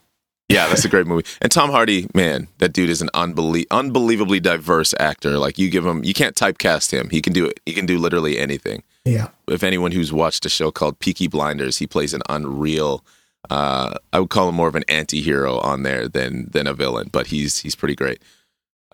Yeah, 0.49 0.69
that's 0.69 0.85
a 0.85 0.89
great 0.89 1.05
movie. 1.05 1.25
And 1.41 1.51
Tom 1.51 1.71
Hardy, 1.71 2.07
man, 2.15 2.47
that 2.59 2.71
dude 2.71 2.89
is 2.89 3.01
an 3.01 3.09
unbelie- 3.13 3.65
unbelievably 3.69 4.39
diverse 4.39 4.93
actor. 4.97 5.37
Like 5.37 5.57
you 5.59 5.69
give 5.69 5.85
him, 5.85 6.05
you 6.05 6.13
can't 6.13 6.35
typecast 6.37 6.91
him. 6.91 7.09
He 7.09 7.21
can 7.21 7.33
do 7.33 7.45
it. 7.47 7.59
He 7.65 7.73
can 7.73 7.85
do 7.85 7.97
literally 7.99 8.39
anything. 8.39 8.83
Yeah. 9.03 9.27
If 9.49 9.61
anyone 9.61 9.91
who's 9.91 10.13
watched 10.13 10.45
a 10.45 10.49
show 10.49 10.71
called 10.71 10.99
Peaky 10.99 11.27
Blinders, 11.27 11.79
he 11.79 11.85
plays 11.87 12.13
an 12.13 12.21
unreal. 12.29 13.03
Uh, 13.49 13.93
I 14.11 14.19
would 14.19 14.29
call 14.29 14.49
him 14.49 14.55
more 14.55 14.67
of 14.67 14.75
an 14.75 14.83
anti-hero 14.89 15.59
on 15.59 15.83
there 15.83 16.07
than 16.07 16.49
than 16.51 16.67
a 16.67 16.73
villain, 16.73 17.09
but 17.11 17.27
he's 17.27 17.59
he's 17.59 17.75
pretty 17.75 17.95
great. 17.95 18.21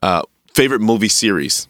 Uh, 0.02 0.22
favorite 0.54 0.82
movie 0.82 1.08
series? 1.10 1.68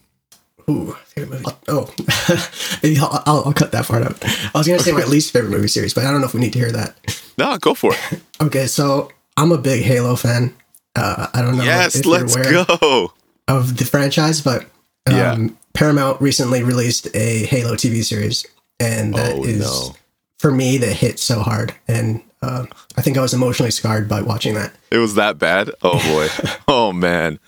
Ooh, 0.69 0.95
favorite 1.05 1.41
movie. 1.41 1.55
Oh, 1.67 1.93
maybe 2.83 2.97
I'll, 2.99 3.23
I'll, 3.25 3.43
I'll 3.45 3.53
cut 3.53 3.71
that 3.73 3.85
part 3.85 4.03
out. 4.03 4.17
I 4.23 4.57
was 4.57 4.67
gonna 4.67 4.79
say 4.79 4.91
my 4.91 5.03
least 5.05 5.31
favorite 5.31 5.51
movie 5.51 5.67
series, 5.67 5.93
but 5.93 6.05
I 6.05 6.11
don't 6.11 6.19
know 6.21 6.27
if 6.27 6.33
we 6.33 6.39
need 6.41 6.53
to 6.53 6.59
hear 6.59 6.71
that. 6.71 6.95
No, 7.37 7.57
go 7.57 7.73
for 7.73 7.93
it. 7.93 8.21
Okay, 8.41 8.67
so 8.67 9.09
I'm 9.37 9.51
a 9.53 9.57
big 9.57 9.83
Halo 9.83 10.17
fan. 10.17 10.53
Uh, 10.97 11.27
I 11.33 11.41
don't 11.41 11.55
know 11.57 11.63
yes, 11.63 12.03
let's 12.05 12.35
go. 12.35 13.13
of 13.47 13.77
the 13.77 13.85
franchise, 13.85 14.41
but 14.41 14.63
um, 15.05 15.15
Yeah. 15.15 15.47
Paramount 15.73 16.19
recently 16.21 16.61
released 16.63 17.07
a 17.15 17.45
Halo 17.45 17.75
TV 17.75 18.03
series, 18.03 18.45
and 18.81 19.13
that 19.15 19.37
is 19.37 19.65
Oh, 19.65 19.89
no. 19.91 19.95
for 20.39 20.51
me 20.51 20.77
that 20.79 20.93
hit 20.93 21.19
so 21.19 21.39
hard, 21.39 21.73
and 21.87 22.21
uh, 22.43 22.65
I 22.97 23.01
think 23.01 23.17
I 23.17 23.21
was 23.21 23.33
emotionally 23.33 23.71
scarred 23.71 24.09
by 24.09 24.21
watching 24.21 24.53
that. 24.55 24.73
It 24.91 24.97
was 24.97 25.15
that 25.15 25.37
bad? 25.37 25.71
Oh 25.81 25.99
boy. 25.99 26.51
oh 26.67 26.91
man. 26.91 27.39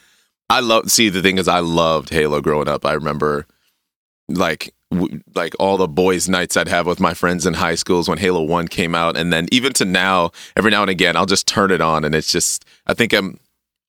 I 0.50 0.60
love 0.60 0.90
see 0.92 1.10
the 1.10 1.22
thing 1.22 1.38
is 1.38 1.48
I 1.48 1.60
loved 1.60 2.10
Halo 2.10 2.40
growing 2.42 2.68
up. 2.68 2.86
I 2.86 2.94
remember 2.94 3.46
like 4.30 4.74
w- 4.92 5.22
like 5.36 5.54
all 5.60 5.78
the 5.78 5.88
boys 5.88 6.30
nights 6.30 6.56
I'd 6.56 6.68
have 6.68 6.88
with 6.88 7.00
my 7.00 7.14
friends 7.14 7.46
in 7.46 7.56
high 7.56 7.76
schools 7.76 8.08
when 8.08 8.18
Halo 8.18 8.42
1 8.42 8.68
came 8.70 8.96
out 8.96 9.18
and 9.18 9.32
then 9.34 9.48
even 9.52 9.74
to 9.74 9.86
now 9.86 10.32
every 10.56 10.72
now 10.72 10.82
and 10.82 10.90
again 10.90 11.16
I'll 11.16 11.26
just 11.26 11.48
turn 11.48 11.72
it 11.72 11.82
on 11.82 12.04
and 12.04 12.16
it's 12.16 12.32
just 12.32 12.66
I 12.88 12.94
think 12.94 13.14
I'm 13.14 13.40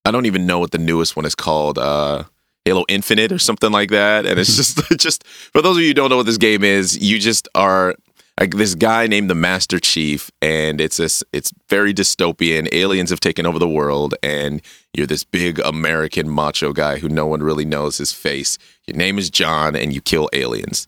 I 0.04 0.10
don't 0.10 0.26
even 0.26 0.46
know 0.46 0.58
what 0.58 0.72
the 0.72 0.78
newest 0.78 1.16
one 1.16 1.24
is 1.24 1.34
called 1.34 1.78
uh 1.78 2.24
Halo 2.64 2.84
Infinite 2.88 3.32
or 3.32 3.38
something 3.38 3.70
like 3.70 3.90
that 3.90 4.26
and 4.26 4.38
it's 4.38 4.56
just 4.56 4.80
just 4.98 5.26
for 5.26 5.62
those 5.62 5.76
of 5.76 5.82
you 5.82 5.88
who 5.88 5.94
don't 5.94 6.10
know 6.10 6.16
what 6.16 6.26
this 6.26 6.38
game 6.38 6.64
is 6.64 6.98
you 6.98 7.18
just 7.18 7.48
are 7.54 7.94
like 8.38 8.54
this 8.54 8.74
guy 8.74 9.06
named 9.06 9.30
the 9.30 9.34
Master 9.34 9.80
Chief, 9.80 10.30
and 10.42 10.80
it's 10.80 10.98
this 10.98 11.24
it's 11.32 11.52
very 11.68 11.94
dystopian. 11.94 12.68
Aliens 12.72 13.10
have 13.10 13.20
taken 13.20 13.46
over 13.46 13.58
the 13.58 13.68
world, 13.68 14.14
and 14.22 14.60
you're 14.92 15.06
this 15.06 15.24
big 15.24 15.58
American 15.60 16.28
macho 16.28 16.72
guy 16.72 16.98
who 16.98 17.08
no 17.08 17.26
one 17.26 17.42
really 17.42 17.64
knows 17.64 17.98
his 17.98 18.12
face. 18.12 18.58
Your 18.86 18.96
name 18.96 19.18
is 19.18 19.30
John, 19.30 19.74
and 19.74 19.94
you 19.94 20.00
kill 20.00 20.28
aliens. 20.32 20.86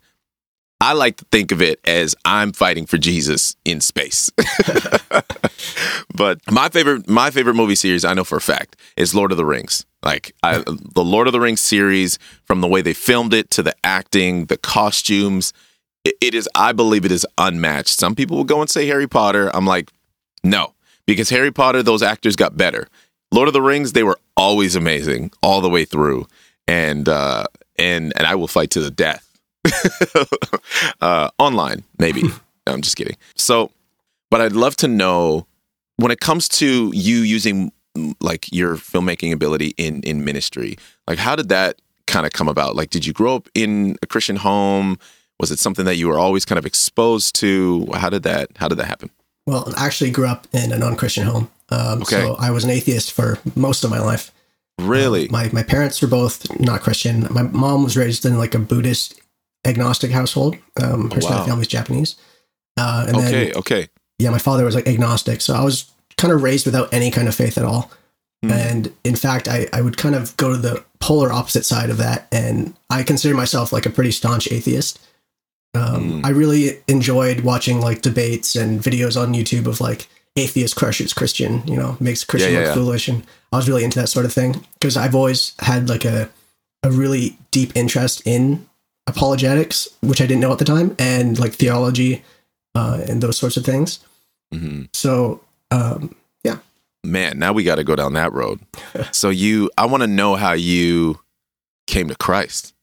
I 0.80 0.92
like 0.92 1.16
to 1.16 1.24
think 1.32 1.50
of 1.50 1.60
it 1.60 1.80
as 1.84 2.14
I'm 2.24 2.52
fighting 2.52 2.86
for 2.86 2.98
Jesus 2.98 3.56
in 3.64 3.80
space. 3.80 4.30
but 6.14 6.38
my 6.50 6.68
favorite 6.68 7.08
my 7.08 7.30
favorite 7.30 7.54
movie 7.54 7.74
series 7.74 8.04
I 8.04 8.14
know 8.14 8.24
for 8.24 8.36
a 8.36 8.42
fact 8.42 8.76
is 8.96 9.14
Lord 9.14 9.32
of 9.32 9.38
the 9.38 9.44
Rings. 9.44 9.86
Like 10.04 10.32
I, 10.42 10.58
the 10.58 11.04
Lord 11.04 11.26
of 11.26 11.32
the 11.32 11.40
Rings 11.40 11.60
series, 11.60 12.18
from 12.44 12.60
the 12.60 12.68
way 12.68 12.82
they 12.82 12.92
filmed 12.92 13.34
it 13.34 13.50
to 13.52 13.62
the 13.62 13.74
acting, 13.82 14.46
the 14.46 14.56
costumes, 14.56 15.52
it, 16.20 16.34
is 16.34 16.48
I 16.54 16.72
believe 16.72 17.04
it 17.04 17.12
is 17.12 17.26
unmatched. 17.36 17.98
Some 17.98 18.14
people 18.14 18.36
will 18.36 18.44
go 18.44 18.60
and 18.60 18.70
say 18.70 18.86
Harry 18.86 19.08
Potter. 19.08 19.50
I'm 19.54 19.66
like, 19.66 19.92
no, 20.42 20.74
because 21.06 21.30
Harry 21.30 21.50
Potter, 21.50 21.82
those 21.82 22.02
actors 22.02 22.36
got 22.36 22.56
better. 22.56 22.88
Lord 23.32 23.48
of 23.48 23.54
the 23.54 23.62
Rings, 23.62 23.92
they 23.92 24.02
were 24.02 24.18
always 24.36 24.76
amazing 24.76 25.30
all 25.42 25.60
the 25.60 25.68
way 25.68 25.84
through, 25.84 26.26
and 26.66 27.08
uh, 27.08 27.44
and 27.78 28.12
and 28.16 28.26
I 28.26 28.34
will 28.34 28.48
fight 28.48 28.70
to 28.70 28.80
the 28.80 28.90
death. 28.90 29.24
uh, 31.00 31.30
online, 31.38 31.84
maybe. 31.98 32.22
no, 32.22 32.32
I'm 32.66 32.82
just 32.82 32.96
kidding. 32.96 33.16
So, 33.34 33.70
but 34.30 34.40
I'd 34.40 34.52
love 34.52 34.76
to 34.76 34.88
know 34.88 35.46
when 35.96 36.10
it 36.10 36.20
comes 36.20 36.48
to 36.48 36.90
you 36.94 37.18
using 37.18 37.72
like 38.20 38.50
your 38.52 38.76
filmmaking 38.76 39.32
ability 39.32 39.74
in 39.76 40.02
in 40.02 40.24
ministry. 40.24 40.78
Like, 41.06 41.18
how 41.18 41.36
did 41.36 41.48
that 41.50 41.80
kind 42.06 42.24
of 42.24 42.32
come 42.32 42.48
about? 42.48 42.76
Like, 42.76 42.90
did 42.90 43.04
you 43.04 43.12
grow 43.12 43.36
up 43.36 43.48
in 43.54 43.96
a 44.02 44.06
Christian 44.06 44.36
home? 44.36 44.98
Was 45.40 45.50
it 45.50 45.58
something 45.58 45.84
that 45.84 45.96
you 45.96 46.08
were 46.08 46.18
always 46.18 46.44
kind 46.44 46.58
of 46.58 46.66
exposed 46.66 47.34
to? 47.36 47.86
How 47.94 48.10
did 48.10 48.22
that 48.24 48.50
How 48.56 48.68
did 48.68 48.78
that 48.78 48.86
happen? 48.86 49.10
Well, 49.46 49.72
I 49.76 49.86
actually 49.86 50.10
grew 50.10 50.26
up 50.26 50.46
in 50.52 50.72
a 50.72 50.78
non-Christian 50.78 51.24
home. 51.24 51.50
Um, 51.70 52.02
Okay. 52.02 52.20
So 52.20 52.36
I 52.38 52.50
was 52.50 52.64
an 52.64 52.70
atheist 52.70 53.12
for 53.12 53.38
most 53.54 53.84
of 53.84 53.90
my 53.90 54.00
life. 54.00 54.32
Really? 54.78 55.28
My 55.28 55.50
my 55.52 55.62
parents 55.62 56.00
were 56.00 56.08
both 56.08 56.58
not 56.60 56.82
Christian. 56.82 57.26
My 57.30 57.42
mom 57.42 57.84
was 57.84 57.96
raised 57.96 58.24
in 58.24 58.38
like 58.38 58.54
a 58.54 58.58
Buddhist 58.58 59.20
agnostic 59.64 60.10
household. 60.10 60.56
Um, 60.80 61.10
her 61.10 61.20
side 61.20 61.32
of 61.32 61.38
wow. 61.40 61.46
family's 61.46 61.68
Japanese. 61.68 62.16
Uh, 62.76 63.06
and 63.08 63.16
okay. 63.16 63.30
then 63.30 63.56
okay. 63.56 63.88
yeah, 64.18 64.30
my 64.30 64.38
father 64.38 64.64
was 64.64 64.74
like 64.74 64.86
agnostic, 64.86 65.40
so 65.40 65.54
I 65.54 65.64
was 65.64 65.90
kind 66.16 66.32
of 66.32 66.42
raised 66.42 66.64
without 66.64 66.92
any 66.92 67.10
kind 67.10 67.26
of 67.28 67.34
faith 67.34 67.58
at 67.58 67.64
all. 67.64 67.90
Hmm. 68.44 68.52
And 68.52 68.92
in 69.02 69.16
fact, 69.16 69.48
I, 69.48 69.66
I 69.72 69.80
would 69.80 69.96
kind 69.96 70.14
of 70.14 70.36
go 70.36 70.52
to 70.52 70.56
the 70.56 70.84
polar 71.00 71.32
opposite 71.32 71.64
side 71.64 71.90
of 71.90 71.96
that, 71.96 72.28
and 72.30 72.74
I 72.88 73.02
consider 73.02 73.34
myself 73.34 73.72
like 73.72 73.86
a 73.86 73.90
pretty 73.90 74.12
staunch 74.12 74.50
atheist. 74.52 75.00
Um, 75.74 76.20
Hmm. 76.20 76.26
I 76.26 76.30
really 76.30 76.78
enjoyed 76.88 77.40
watching 77.40 77.80
like 77.80 78.02
debates 78.02 78.56
and 78.56 78.80
videos 78.80 79.20
on 79.20 79.34
YouTube 79.34 79.66
of 79.66 79.80
like 79.80 80.08
atheist 80.36 80.76
crushes 80.76 81.12
Christian, 81.12 81.66
you 81.66 81.76
know, 81.76 81.96
makes 82.00 82.24
Christian 82.24 82.52
Yeah, 82.52 82.58
yeah, 82.60 82.66
look 82.66 82.76
yeah. 82.76 82.82
foolish, 82.82 83.08
and 83.08 83.22
I 83.52 83.56
was 83.56 83.68
really 83.68 83.84
into 83.84 83.98
that 84.00 84.08
sort 84.08 84.24
of 84.26 84.32
thing 84.32 84.64
because 84.80 84.96
I've 84.96 85.14
always 85.14 85.52
had 85.60 85.88
like 85.88 86.04
a 86.04 86.28
a 86.84 86.90
really 86.90 87.36
deep 87.50 87.72
interest 87.76 88.22
in 88.24 88.66
apologetics, 89.08 89.88
which 90.00 90.20
I 90.20 90.26
didn't 90.26 90.40
know 90.40 90.52
at 90.52 90.58
the 90.58 90.64
time, 90.64 90.94
and 90.98 91.38
like 91.38 91.54
theology 91.54 92.22
uh, 92.74 93.02
and 93.08 93.20
those 93.22 93.36
sorts 93.36 93.56
of 93.56 93.64
things. 93.64 93.98
hmm 94.52 94.82
So, 94.94 95.40
um, 95.70 96.14
yeah. 96.44 96.58
Man, 97.04 97.38
now 97.38 97.52
we 97.52 97.64
got 97.64 97.76
to 97.76 97.84
go 97.84 97.96
down 97.96 98.12
that 98.14 98.32
road. 98.32 98.60
so 99.12 99.30
you, 99.30 99.70
I 99.76 99.86
want 99.86 100.02
to 100.02 100.06
know 100.06 100.36
how 100.36 100.52
you 100.52 101.18
came 101.86 102.08
to 102.08 102.14
Christ. 102.16 102.74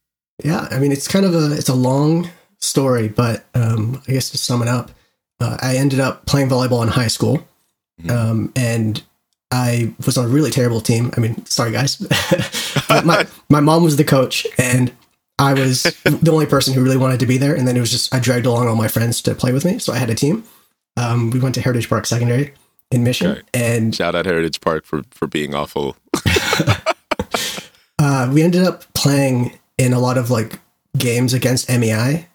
Yeah, 0.44 0.68
I 0.72 0.80
mean 0.80 0.92
it's 0.92 1.08
kind 1.08 1.25
of 1.25 1.34
a 1.34 1.54
it's 1.54 1.70
a 1.70 1.75
long 1.75 2.30
story, 2.65 3.07
but 3.07 3.45
um, 3.53 4.01
I 4.07 4.12
guess 4.13 4.29
to 4.31 4.38
sum 4.38 4.62
it 4.62 4.67
up, 4.67 4.91
uh, 5.39 5.57
I 5.62 5.77
ended 5.77 6.00
up 6.00 6.25
playing 6.25 6.50
volleyball 6.50 6.81
in 6.84 6.89
high 6.89 7.07
school, 7.07 7.45
Mhm. 8.01 8.12
um, 8.12 8.51
and 8.55 9.01
I 9.51 9.93
was 10.05 10.17
on 10.17 10.25
a 10.25 10.27
really 10.27 10.51
terrible 10.51 10.81
team. 10.81 11.12
I 11.15 11.19
mean, 11.22 11.45
sorry 11.45 11.72
guys, 11.72 12.00
my 12.89 13.25
my 13.50 13.60
mom 13.62 13.84
was 13.84 13.95
the 13.98 14.03
coach, 14.03 14.45
and 14.57 14.91
I 15.39 15.53
was 15.53 15.84
the 16.03 16.31
only 16.31 16.45
person 16.45 16.74
who 16.74 16.84
really 16.84 16.98
wanted 16.98 17.19
to 17.19 17.25
be 17.25 17.38
there. 17.38 17.53
And 17.55 17.67
then 17.67 17.77
it 17.77 17.79
was 17.79 17.91
just 17.91 18.13
I 18.13 18.19
dragged 18.19 18.45
along 18.45 18.67
all 18.67 18.75
my 18.75 18.88
friends 18.88 19.22
to 19.24 19.36
play 19.36 19.51
with 19.53 19.63
me, 19.65 19.79
so 19.79 19.93
I 19.93 19.98
had 19.98 20.10
a 20.10 20.15
team. 20.15 20.43
Um, 20.98 21.29
we 21.29 21.39
went 21.39 21.55
to 21.55 21.62
Heritage 21.62 21.88
Park 21.89 22.05
Secondary 22.05 22.53
in 22.91 23.03
Mission, 23.03 23.31
Okay. 23.31 23.41
and 23.53 23.93
Shout 23.95 24.15
out 24.15 24.25
Heritage 24.25 24.60
Park 24.62 24.86
for 24.86 25.03
for 25.12 25.27
being 25.27 25.53
awful. 25.55 25.95
uh, 28.00 28.29
we 28.34 28.41
ended 28.41 28.63
up 28.63 28.84
playing 28.93 29.57
in 29.77 29.93
a 29.93 30.00
lot 30.00 30.17
of 30.17 30.29
like 30.31 30.60
games 30.98 31.34
against 31.34 31.69
MEI, 31.69 32.27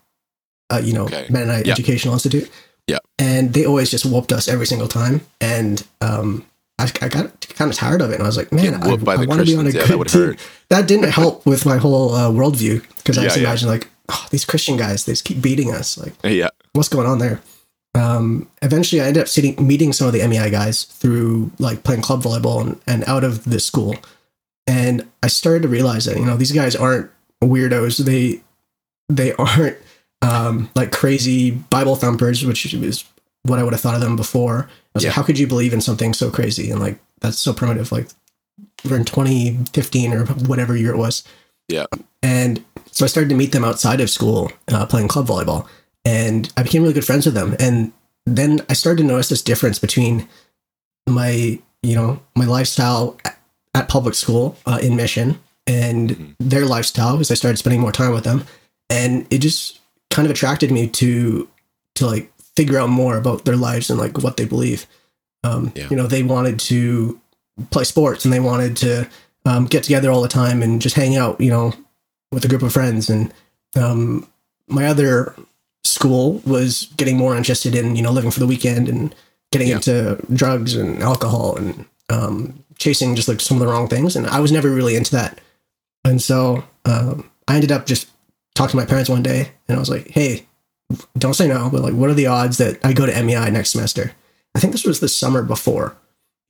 uh, 0.70 0.80
you 0.82 0.92
know, 0.92 1.04
Okay. 1.04 1.26
Mennonite 1.30 1.66
Yeah. 1.66 1.72
Educational 1.72 2.14
Institute. 2.14 2.50
Yeah. 2.86 2.98
And 3.18 3.52
they 3.54 3.64
always 3.66 3.90
just 3.90 4.04
whooped 4.06 4.32
us 4.32 4.48
every 4.48 4.66
single 4.66 4.88
time. 4.88 5.20
And 5.40 5.86
um, 6.00 6.44
I, 6.78 6.90
I 7.02 7.08
got 7.08 7.40
kind 7.56 7.70
of 7.70 7.76
tired 7.76 8.00
of 8.02 8.10
it. 8.10 8.14
And 8.14 8.22
I 8.22 8.26
was 8.26 8.36
like, 8.36 8.52
man, 8.52 8.74
I, 8.74 8.88
I 8.90 9.24
want 9.26 9.40
to 9.40 9.44
be 9.44 9.54
on 9.56 9.66
a 9.66 9.70
Yeah, 9.70 9.86
good 9.86 9.96
would 9.98 10.08
team. 10.08 10.20
hurt. 10.22 10.38
That 10.70 10.88
didn't 10.88 11.10
help 11.10 11.44
with 11.46 11.66
my 11.66 11.76
whole 11.76 12.14
uh, 12.14 12.30
worldview 12.30 12.82
because 12.96 13.18
I 13.18 13.22
Yeah, 13.22 13.26
just 13.28 13.36
yeah. 13.40 13.44
imagine 13.48 13.68
like, 13.68 13.88
oh, 14.08 14.26
these 14.30 14.44
Christian 14.44 14.76
guys, 14.76 15.04
they 15.04 15.12
just 15.12 15.24
keep 15.24 15.40
beating 15.42 15.70
us. 15.72 15.98
Like, 15.98 16.14
yeah. 16.24 16.48
what's 16.72 16.88
going 16.88 17.06
on 17.06 17.18
there? 17.18 17.40
Um, 17.94 18.48
eventually, 18.62 19.00
I 19.00 19.06
ended 19.06 19.20
up 19.22 19.28
sitting, 19.28 19.54
meeting 19.66 19.92
some 19.92 20.06
of 20.06 20.12
the 20.12 20.26
MEI 20.26 20.50
guys 20.50 20.84
through 20.84 21.50
like 21.58 21.82
playing 21.84 22.02
club 22.02 22.22
volleyball 22.22 22.60
and, 22.62 22.80
and 22.86 23.04
out 23.04 23.24
of 23.24 23.44
the 23.44 23.60
school. 23.60 23.94
And 24.66 25.06
I 25.22 25.26
started 25.28 25.62
to 25.62 25.68
realize 25.68 26.04
that, 26.06 26.16
you 26.16 26.24
know, 26.24 26.36
these 26.36 26.52
guys 26.52 26.74
aren't 26.76 27.10
weirdos. 27.42 27.98
They, 28.04 28.40
they 29.08 29.32
aren't 29.38 29.76
um, 30.22 30.70
like 30.74 30.92
crazy 30.92 31.50
Bible 31.50 31.96
thumpers, 31.96 32.44
which 32.44 32.72
is 32.74 33.04
what 33.44 33.58
I 33.58 33.62
would 33.62 33.72
have 33.72 33.80
thought 33.80 33.94
of 33.94 34.00
them 34.00 34.16
before. 34.16 34.68
I 34.68 34.72
was 34.94 35.04
Yeah. 35.04 35.10
like, 35.10 35.16
how 35.16 35.22
could 35.22 35.38
you 35.38 35.46
believe 35.46 35.72
in 35.72 35.80
something 35.80 36.12
so 36.12 36.30
crazy? 36.30 36.70
And 36.70 36.80
like, 36.80 36.98
that's 37.20 37.38
so 37.38 37.52
primitive. 37.52 37.90
Like, 37.92 38.08
we're 38.84 38.96
in 38.96 39.04
2015 39.04 40.12
or 40.12 40.26
whatever 40.26 40.76
year 40.76 40.90
it 40.92 40.98
was. 40.98 41.22
Yeah. 41.68 41.86
And 42.22 42.64
so 42.90 43.04
I 43.04 43.08
started 43.08 43.28
to 43.30 43.34
meet 43.34 43.52
them 43.52 43.64
outside 43.64 44.00
of 44.00 44.10
school 44.10 44.50
uh, 44.68 44.84
playing 44.86 45.08
club 45.08 45.26
volleyball. 45.26 45.66
And 46.04 46.52
I 46.56 46.62
became 46.62 46.82
really 46.82 46.94
good 46.94 47.04
friends 47.04 47.24
with 47.26 47.34
them. 47.34 47.56
And 47.58 47.92
then 48.26 48.60
I 48.68 48.72
started 48.74 49.02
to 49.02 49.08
notice 49.08 49.28
this 49.28 49.42
difference 49.42 49.78
between 49.78 50.28
my, 51.08 51.58
you 51.82 51.94
know, 51.94 52.20
my 52.36 52.44
lifestyle 52.44 53.18
at, 53.24 53.36
public 53.88 54.14
school 54.14 54.56
uh, 54.66 54.78
in 54.82 54.94
Mission 54.96 55.40
and 55.66 56.10
Mhm. 56.10 56.34
their 56.40 56.66
lifestyle 56.66 57.18
as 57.18 57.30
I 57.30 57.34
started 57.34 57.56
spending 57.56 57.80
more 57.80 57.92
time 57.92 58.12
with 58.12 58.24
them. 58.24 58.44
And 58.90 59.26
it 59.30 59.38
just 59.38 59.79
kind 60.10 60.26
of 60.26 60.30
attracted 60.32 60.70
me 60.70 60.88
to, 60.88 61.48
to 61.96 62.06
like 62.06 62.32
figure 62.56 62.78
out 62.78 62.88
more 62.90 63.16
about 63.16 63.44
their 63.44 63.56
lives 63.56 63.90
and 63.90 63.98
like 63.98 64.18
what 64.18 64.36
they 64.36 64.44
believe. 64.44 64.86
Um, 65.44 65.72
Yeah. 65.74 65.88
You 65.90 65.96
know, 65.96 66.06
they 66.06 66.22
wanted 66.22 66.58
to 66.60 67.20
play 67.70 67.84
sports 67.84 68.24
and 68.24 68.32
they 68.34 68.40
wanted 68.40 68.76
to 68.78 69.08
um, 69.46 69.66
get 69.66 69.82
together 69.84 70.10
all 70.10 70.20
the 70.22 70.28
time 70.28 70.62
and 70.62 70.82
just 70.82 70.96
hang 70.96 71.16
out, 71.16 71.40
you 71.40 71.50
know, 71.50 71.72
with 72.32 72.44
a 72.44 72.48
group 72.48 72.62
of 72.62 72.72
friends. 72.72 73.08
And 73.08 73.32
um, 73.76 74.28
my 74.68 74.86
other 74.86 75.34
school 75.84 76.40
was 76.44 76.88
getting 76.96 77.16
more 77.16 77.36
interested 77.36 77.74
in, 77.74 77.96
you 77.96 78.02
know, 78.02 78.12
living 78.12 78.30
for 78.30 78.40
the 78.40 78.46
weekend 78.46 78.88
and 78.88 79.14
getting 79.52 79.68
Yeah. 79.68 79.76
into 79.76 80.18
drugs 80.34 80.74
and 80.74 81.02
alcohol 81.02 81.56
and 81.56 81.84
um, 82.08 82.62
chasing 82.78 83.14
just 83.14 83.28
like 83.28 83.40
some 83.40 83.56
of 83.56 83.60
the 83.66 83.72
wrong 83.72 83.88
things. 83.88 84.16
And 84.16 84.26
I 84.26 84.40
was 84.40 84.52
never 84.52 84.70
really 84.70 84.96
into 84.96 85.12
that. 85.12 85.40
And 86.04 86.20
so 86.20 86.64
um, 86.84 87.30
I 87.48 87.54
ended 87.54 87.72
up 87.72 87.86
just 87.86 88.08
talking 88.60 88.78
to 88.78 88.84
my 88.84 88.84
parents 88.86 89.08
one 89.08 89.22
day 89.22 89.50
and 89.68 89.76
I 89.76 89.80
was 89.80 89.88
like, 89.90 90.08
hey, 90.08 90.46
don't 91.16 91.34
say 91.34 91.48
no, 91.48 91.70
but 91.70 91.80
like, 91.82 91.94
what 91.94 92.10
are 92.10 92.14
the 92.14 92.26
odds 92.26 92.58
that 92.58 92.78
I 92.84 92.92
go 92.92 93.06
to 93.06 93.22
MEI 93.22 93.50
next 93.50 93.70
semester? 93.70 94.12
I 94.54 94.60
think 94.60 94.72
this 94.72 94.84
was 94.84 95.00
the 95.00 95.08
summer 95.08 95.42
before 95.42 95.96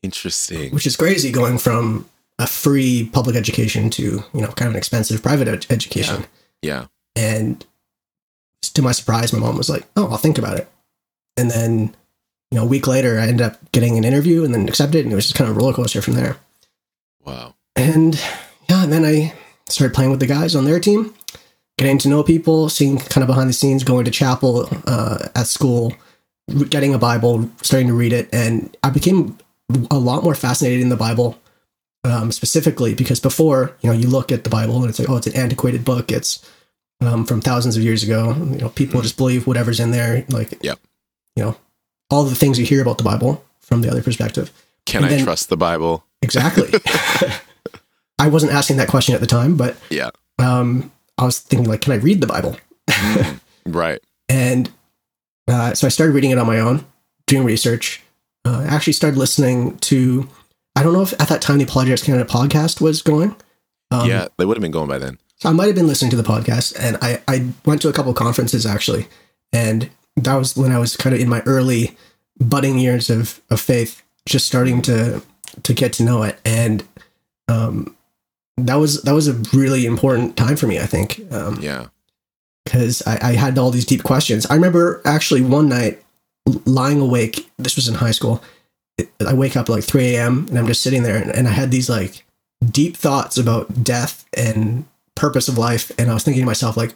Interesting. 0.03 0.73
which 0.75 0.87
is 0.87 0.97
crazy 0.97 1.31
going 1.31 1.59
from 1.59 2.09
a 2.39 2.47
free 2.47 3.09
public 3.13 3.37
education 3.37 3.91
to 3.91 4.03
you 4.33 4.41
know 4.41 4.49
kind 4.49 4.69
of 4.69 4.73
an 4.73 4.79
expensive 4.79 5.23
private 5.23 5.47
ed- 5.47 5.67
education 5.69 6.25
Yeah. 6.63 6.87
and 7.15 7.65
to 8.63 8.81
my 8.83 8.93
surprise 8.93 9.33
my 9.35 9.39
mom 9.39 9.59
was 9.59 9.69
like 9.69 9.87
oh 9.97 10.09
i'll 10.11 10.17
think 10.17 10.39
about 10.39 10.57
it 10.59 10.71
and 11.37 11.51
then 11.51 11.95
you 12.51 12.57
know 12.59 12.63
a 12.63 12.67
week 12.67 12.87
later 12.87 13.19
i 13.21 13.27
ended 13.27 13.43
up 13.47 13.59
getting 13.73 13.99
an 13.99 14.05
interview 14.05 14.43
and 14.43 14.55
then 14.55 14.67
accepted 14.69 15.05
and 15.05 15.13
it 15.13 15.17
was 15.17 15.27
just 15.27 15.35
kind 15.37 15.51
of 15.51 15.55
a 15.57 15.59
roller 15.61 15.75
coaster 15.75 16.01
from 16.01 16.15
there 16.15 16.39
Wow. 17.27 17.55
and 17.77 18.15
yeah 18.71 18.83
and 18.85 18.91
then 18.93 19.05
i 19.05 19.35
started 19.69 19.95
playing 19.95 20.11
with 20.11 20.21
the 20.21 20.27
guys 20.27 20.57
on 20.57 20.65
their 20.65 20.81
team 20.81 21.13
getting 21.81 21.99
to 21.99 22.09
know 22.09 22.23
people 22.23 22.69
seeing 22.69 22.99
kind 22.99 23.23
of 23.23 23.27
behind 23.27 23.49
the 23.49 23.53
scenes 23.55 23.83
going 23.85 24.05
to 24.05 24.11
chapel 24.11 24.69
uh, 24.87 25.29
at 25.35 25.47
school 25.47 25.93
getting 26.69 26.93
a 26.95 26.99
bible 26.99 27.49
starting 27.63 27.89
to 27.89 27.95
read 27.95 28.13
it 28.13 28.29
and 28.33 28.77
i 28.83 28.91
became 28.91 29.37
a 29.91 29.99
lot 29.99 30.23
more 30.23 30.35
fascinated 30.35 30.81
in 30.81 30.89
the 30.91 30.97
bible 30.97 31.39
um, 32.05 32.33
specifically 32.33 32.93
because 32.95 33.21
before 33.21 33.77
you 33.83 33.89
know 33.91 33.97
you 33.97 34.09
look 34.09 34.31
at 34.33 34.45
the 34.45 34.51
bible 34.51 34.77
and 34.81 34.89
it's 34.91 34.99
like 34.99 35.09
oh 35.11 35.17
it's 35.17 35.27
an 35.27 35.37
antiquated 35.37 35.85
book 35.85 36.11
it's 36.13 36.45
um, 37.01 37.25
from 37.25 37.41
thousands 37.41 37.77
of 37.77 37.83
years 37.83 38.03
ago 38.03 38.35
you 38.53 38.59
know 38.59 38.69
people 38.71 39.01
just 39.01 39.17
believe 39.17 39.47
whatever's 39.47 39.81
in 39.81 39.91
there 39.91 40.25
like 40.29 40.53
Yep. 40.63 40.79
you 41.37 41.43
know 41.45 41.57
all 42.11 42.25
the 42.25 42.35
things 42.35 42.59
you 42.59 42.65
hear 42.67 42.83
about 42.83 42.99
the 42.99 43.05
bible 43.05 43.45
from 43.61 43.81
the 43.83 43.91
other 43.91 44.03
perspective 44.03 44.51
Can 44.87 45.05
And 45.05 45.07
I 45.13 45.17
then- 45.17 45.25
trust 45.25 45.49
the 45.49 45.57
Bible? 45.57 46.05
Exactly. 46.23 46.69
I 48.19 48.29
wasn't 48.29 48.53
asking 48.53 48.77
that 48.79 48.89
question 48.89 49.15
at 49.15 49.21
the 49.21 49.27
time, 49.27 49.57
but 49.57 49.77
Yeah. 49.91 50.11
um, 50.39 50.91
I 51.21 51.25
was 51.25 51.39
thinking 51.39 51.69
like, 51.69 51.83
can 51.83 51.93
I 51.93 51.97
read 51.97 52.21
the 52.21 52.27
Bible? 52.27 52.57
Right. 53.67 54.01
And 54.29 54.71
uh, 55.49 55.75
so 55.75 55.87
I 55.87 55.91
started 55.91 56.13
reading 56.13 56.31
it 56.31 56.39
on 56.39 56.47
my 56.47 56.61
own, 56.61 56.85
doing 57.27 57.45
research. 57.45 58.03
Uh, 58.45 58.61
I 58.61 58.75
actually 58.75 58.95
started 58.95 59.19
listening 59.19 59.77
to. 59.79 60.29
I 60.77 60.83
don't 60.83 60.93
know 60.93 61.03
if 61.03 61.13
at 61.21 61.29
that 61.29 61.43
time 61.43 61.59
the 61.59 61.65
Apologetics 61.65 62.05
Canada 62.05 62.25
podcast 62.25 62.81
was 62.81 63.03
going. 63.03 63.37
Um, 63.91 64.09
yeah, 64.09 64.29
they 64.39 64.45
would 64.45 64.57
have 64.57 64.63
been 64.63 64.71
going 64.71 64.89
by 64.89 64.99
then. 64.99 65.19
So 65.37 65.49
I 65.49 65.53
might 65.53 65.67
have 65.67 65.75
been 65.75 65.87
listening 65.87 66.11
to 66.13 66.17
the 66.17 66.23
podcast, 66.23 66.75
and 66.79 66.97
I 67.03 67.21
I 67.29 67.49
went 67.65 67.83
to 67.83 67.89
a 67.89 67.93
couple 67.93 68.15
conferences 68.15 68.65
actually, 68.65 69.09
and 69.53 69.91
that 70.17 70.37
was 70.37 70.57
when 70.57 70.73
I 70.73 70.79
was 70.79 70.97
kind 70.97 71.15
of 71.15 71.21
in 71.21 71.29
my 71.29 71.41
early 71.41 71.97
budding 72.39 72.79
years 72.79 73.11
of 73.11 73.41
of 73.51 73.61
faith, 73.61 74.03
just 74.27 74.47
starting 74.47 74.81
to 74.83 75.23
to 75.63 75.75
get 75.75 75.93
to 75.95 76.05
know 76.05 76.23
it, 76.23 76.39
and 76.45 76.85
um, 77.49 77.97
that 78.67 78.77
was 78.77 79.03
that 79.03 79.13
was 79.15 79.29
a 79.29 79.35
really 79.57 79.87
important 79.87 80.37
time 80.37 80.57
for 80.57 80.67
me. 80.67 80.79
I 80.79 80.87
think. 80.87 81.21
Um, 81.33 81.59
Yeah. 81.63 81.87
because 82.65 83.03
I, 83.07 83.31
I 83.31 83.33
had 83.35 83.59
all 83.59 83.71
these 83.71 83.87
deep 83.87 84.03
questions. 84.03 84.47
I 84.47 84.55
remember 84.55 85.01
actually 85.05 85.43
one 85.43 85.69
night 85.69 86.03
lying 86.67 87.01
awake. 87.01 87.49
This 87.59 87.77
was 87.77 87.89
in 87.89 87.95
high 87.97 88.11
school. 88.13 88.43
I 89.27 89.33
wake 89.35 89.57
up 89.57 89.69
like 89.69 89.85
3 89.85 90.15
a.m. 90.17 90.47
and 90.49 90.59
I'm 90.59 90.67
just 90.67 90.83
sitting 90.83 91.03
there 91.03 91.17
and, 91.17 91.31
and 91.31 91.49
I 91.49 91.53
had 91.53 91.71
these 91.71 91.89
like 91.89 92.25
deep 92.71 92.97
thoughts 92.97 93.39
about 93.39 93.83
death 93.83 94.27
and 94.37 94.85
purpose 95.15 95.49
of 95.49 95.57
life. 95.59 95.91
And 95.99 96.11
I 96.11 96.15
was 96.15 96.23
thinking 96.23 96.43
to 96.43 96.47
myself, 96.47 96.77
like, 96.77 96.95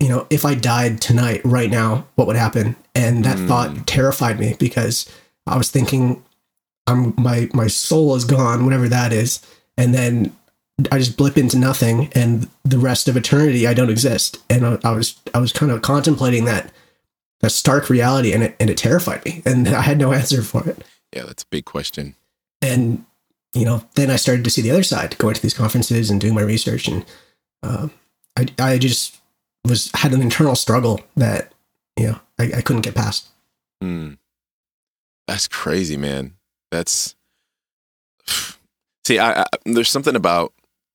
you 0.00 0.08
know, 0.08 0.26
if 0.30 0.44
I 0.44 0.54
died 0.54 1.00
tonight, 1.00 1.40
right 1.44 1.70
now, 1.70 2.06
what 2.14 2.26
would 2.26 2.36
happen? 2.36 2.76
And 2.94 3.24
that 3.24 3.38
Mm. 3.38 3.48
thought 3.48 3.86
terrified 3.86 4.38
me 4.38 4.54
because 4.58 5.06
I 5.46 5.56
was 5.56 5.70
thinking, 5.70 6.22
I'm 6.86 7.14
my 7.16 7.48
my 7.52 7.66
soul 7.66 8.14
is 8.14 8.24
gone, 8.24 8.64
whatever 8.64 8.88
that 8.88 9.12
is, 9.12 9.40
and 9.78 9.94
then 9.94 10.36
I 10.92 10.98
just 10.98 11.16
blip 11.16 11.38
into 11.38 11.56
nothing, 11.56 12.12
and 12.14 12.48
the 12.64 12.78
rest 12.78 13.08
of 13.08 13.16
eternity 13.16 13.66
I 13.66 13.72
don't 13.72 13.88
exist. 13.88 14.38
And 14.50 14.66
I, 14.66 14.78
I 14.84 14.90
was 14.90 15.18
I 15.32 15.38
was 15.38 15.52
kind 15.52 15.72
of 15.72 15.80
contemplating 15.80 16.44
that 16.44 16.70
that 17.40 17.50
stark 17.50 17.88
reality, 17.88 18.32
and 18.32 18.42
it 18.42 18.56
and 18.60 18.68
it 18.68 18.76
terrified 18.76 19.24
me, 19.24 19.42
and 19.46 19.66
I 19.80 19.80
had 19.80 19.98
no 19.98 20.12
answer 20.12 20.42
for 20.42 20.68
it. 20.68 20.84
Yeah, 21.14 21.24
that's 21.24 21.44
a 21.44 21.48
big 21.50 21.64
question. 21.64 22.16
And 22.60 23.06
you 23.54 23.64
know, 23.64 23.84
then 23.94 24.10
I 24.10 24.16
started 24.16 24.44
to 24.44 24.50
see 24.50 24.60
the 24.60 24.70
other 24.70 24.82
side, 24.82 25.16
going 25.16 25.34
to 25.34 25.40
these 25.40 25.54
conferences 25.54 26.10
and 26.10 26.20
doing 26.20 26.34
my 26.34 26.42
research, 26.42 26.88
and 26.88 27.06
uh, 27.62 27.88
I 28.36 28.46
I 28.58 28.78
just 28.78 29.16
was 29.64 29.90
had 29.94 30.12
an 30.12 30.20
internal 30.20 30.54
struggle 30.54 31.00
that 31.16 31.52
you 31.98 32.08
know 32.08 32.20
I, 32.38 32.52
I 32.56 32.60
couldn't 32.60 32.82
get 32.82 32.94
past. 32.94 33.28
Hmm. 33.80 34.14
That's 35.26 35.46
crazy, 35.46 35.96
man. 35.96 36.34
That's 36.70 37.14
see, 39.08 39.18
I, 39.18 39.42
I 39.42 39.46
there's 39.64 39.88
something 39.88 40.14
about 40.14 40.52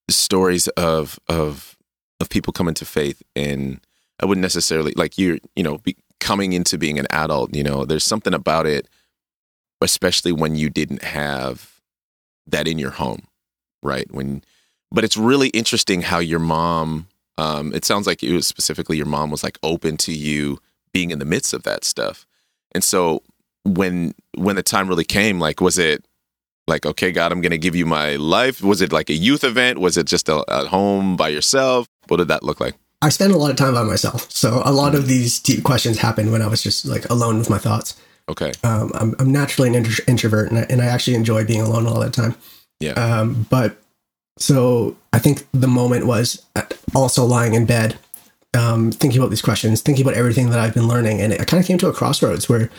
stories 0.09 0.67
of 0.69 1.19
of 1.27 1.75
of 2.19 2.29
people 2.29 2.53
coming 2.53 2.75
to 2.75 2.85
faith, 2.85 3.21
and 3.35 3.81
I 4.21 4.25
wouldn't 4.25 4.43
necessarily 4.43 4.93
like 4.95 5.17
you, 5.17 5.39
you 5.55 5.63
know, 5.63 5.79
be, 5.79 5.97
coming 6.19 6.53
into 6.53 6.77
being 6.77 6.99
an 6.99 7.07
adult. 7.09 7.55
You 7.55 7.63
know, 7.63 7.85
there's 7.85 8.03
something 8.03 8.33
about 8.33 8.67
it, 8.67 8.87
especially 9.81 10.31
when 10.31 10.55
you 10.55 10.69
didn't 10.69 11.03
have 11.03 11.81
that 12.47 12.67
in 12.67 12.77
your 12.77 12.91
home, 12.91 13.27
right? 13.81 14.09
When, 14.11 14.43
but 14.91 15.03
it's 15.03 15.17
really 15.17 15.49
interesting 15.49 16.01
how 16.01 16.19
your 16.19 16.39
mom. 16.39 17.07
Um, 17.39 17.73
it 17.73 17.83
sounds 17.83 18.05
like 18.05 18.21
it 18.21 18.31
was 18.31 18.45
specifically 18.45 18.95
your 18.95 19.07
mom 19.07 19.31
was 19.31 19.43
like 19.43 19.57
open 19.63 19.97
to 19.97 20.13
you 20.13 20.59
being 20.93 21.09
in 21.09 21.17
the 21.17 21.25
midst 21.25 21.51
of 21.51 21.63
that 21.63 21.83
stuff, 21.83 22.27
and 22.75 22.83
so 22.83 23.23
when 23.65 24.13
when 24.37 24.55
the 24.55 24.61
time 24.61 24.87
really 24.87 25.03
came, 25.03 25.39
like 25.39 25.59
was 25.59 25.79
it 25.79 26.05
like 26.67 26.85
okay, 26.85 27.11
God, 27.11 27.31
I'm 27.31 27.41
going 27.41 27.51
to 27.51 27.57
give 27.57 27.75
you 27.75 27.85
my 27.85 28.15
life? 28.15 28.61
Was 28.61 28.81
it 28.81 28.91
like 28.91 29.09
a 29.09 29.13
youth 29.13 29.43
event? 29.43 29.79
Was 29.79 29.97
it 29.97 30.07
just 30.07 30.29
a, 30.29 30.43
at 30.47 30.67
home 30.67 31.15
by 31.15 31.29
yourself? 31.29 31.87
What 32.07 32.17
did 32.17 32.27
that 32.29 32.43
look 32.43 32.59
like? 32.59 32.75
I 33.01 33.09
spend 33.09 33.33
a 33.33 33.37
lot 33.37 33.51
of 33.51 33.57
time 33.57 33.73
by 33.73 33.83
myself, 33.83 34.31
so 34.31 34.61
a 34.63 34.71
lot 34.71 34.95
of 34.95 35.07
these 35.07 35.39
deep 35.39 35.63
questions 35.63 35.97
happened 35.99 36.31
when 36.31 36.41
I 36.41 36.47
was 36.47 36.63
just 36.63 36.85
like 36.85 37.09
alone 37.09 37.37
with 37.37 37.49
my 37.49 37.57
thoughts. 37.57 37.99
Okay, 38.29 38.53
Um, 38.63 38.89
I'm, 38.95 39.15
I'm 39.19 39.31
naturally 39.33 39.67
an 39.67 39.75
intro- 39.75 40.05
introvert, 40.07 40.49
and 40.49 40.59
I, 40.59 40.61
and 40.69 40.81
I 40.81 40.85
actually 40.85 41.15
enjoy 41.15 41.43
being 41.43 41.59
alone 41.59 41.85
all 41.85 41.99
the 41.99 42.09
time. 42.09 42.35
Yeah. 42.79 42.93
Um, 42.93 43.45
but 43.49 43.75
so 44.37 44.95
I 45.11 45.19
think 45.19 45.45
the 45.51 45.67
moment 45.67 46.05
was 46.05 46.45
also 46.95 47.25
lying 47.25 47.53
in 47.53 47.65
bed, 47.65 47.97
um, 48.53 48.93
thinking 48.93 49.19
about 49.19 49.29
these 49.29 49.41
questions, 49.41 49.81
thinking 49.81 50.05
about 50.05 50.15
everything 50.15 50.51
that 50.51 50.59
I've 50.59 50.73
been 50.73 50.87
learning, 50.87 51.19
and 51.19 51.33
it 51.33 51.45
kind 51.47 51.59
of 51.61 51.67
came 51.67 51.77
to 51.79 51.89
a 51.89 51.93
crossroads 51.93 52.47
where 52.47 52.69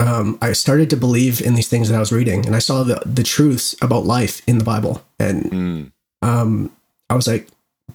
um, 0.00 0.38
I 0.40 0.52
started 0.54 0.88
to 0.90 0.96
believe 0.96 1.40
in 1.40 1.54
these 1.54 1.68
things 1.68 1.88
that 1.88 1.96
I 1.96 2.00
was 2.00 2.10
reading, 2.12 2.46
and 2.46 2.56
I 2.56 2.58
saw 2.60 2.82
the 2.82 3.02
the 3.06 3.22
truths 3.22 3.76
about 3.82 4.04
life 4.06 4.42
in 4.48 4.58
the 4.58 4.64
Bible, 4.64 5.02
and 5.18 5.44
Mm, 5.52 5.92
um, 6.22 6.70
I 7.10 7.14
was 7.14 7.26
like, 7.26 7.48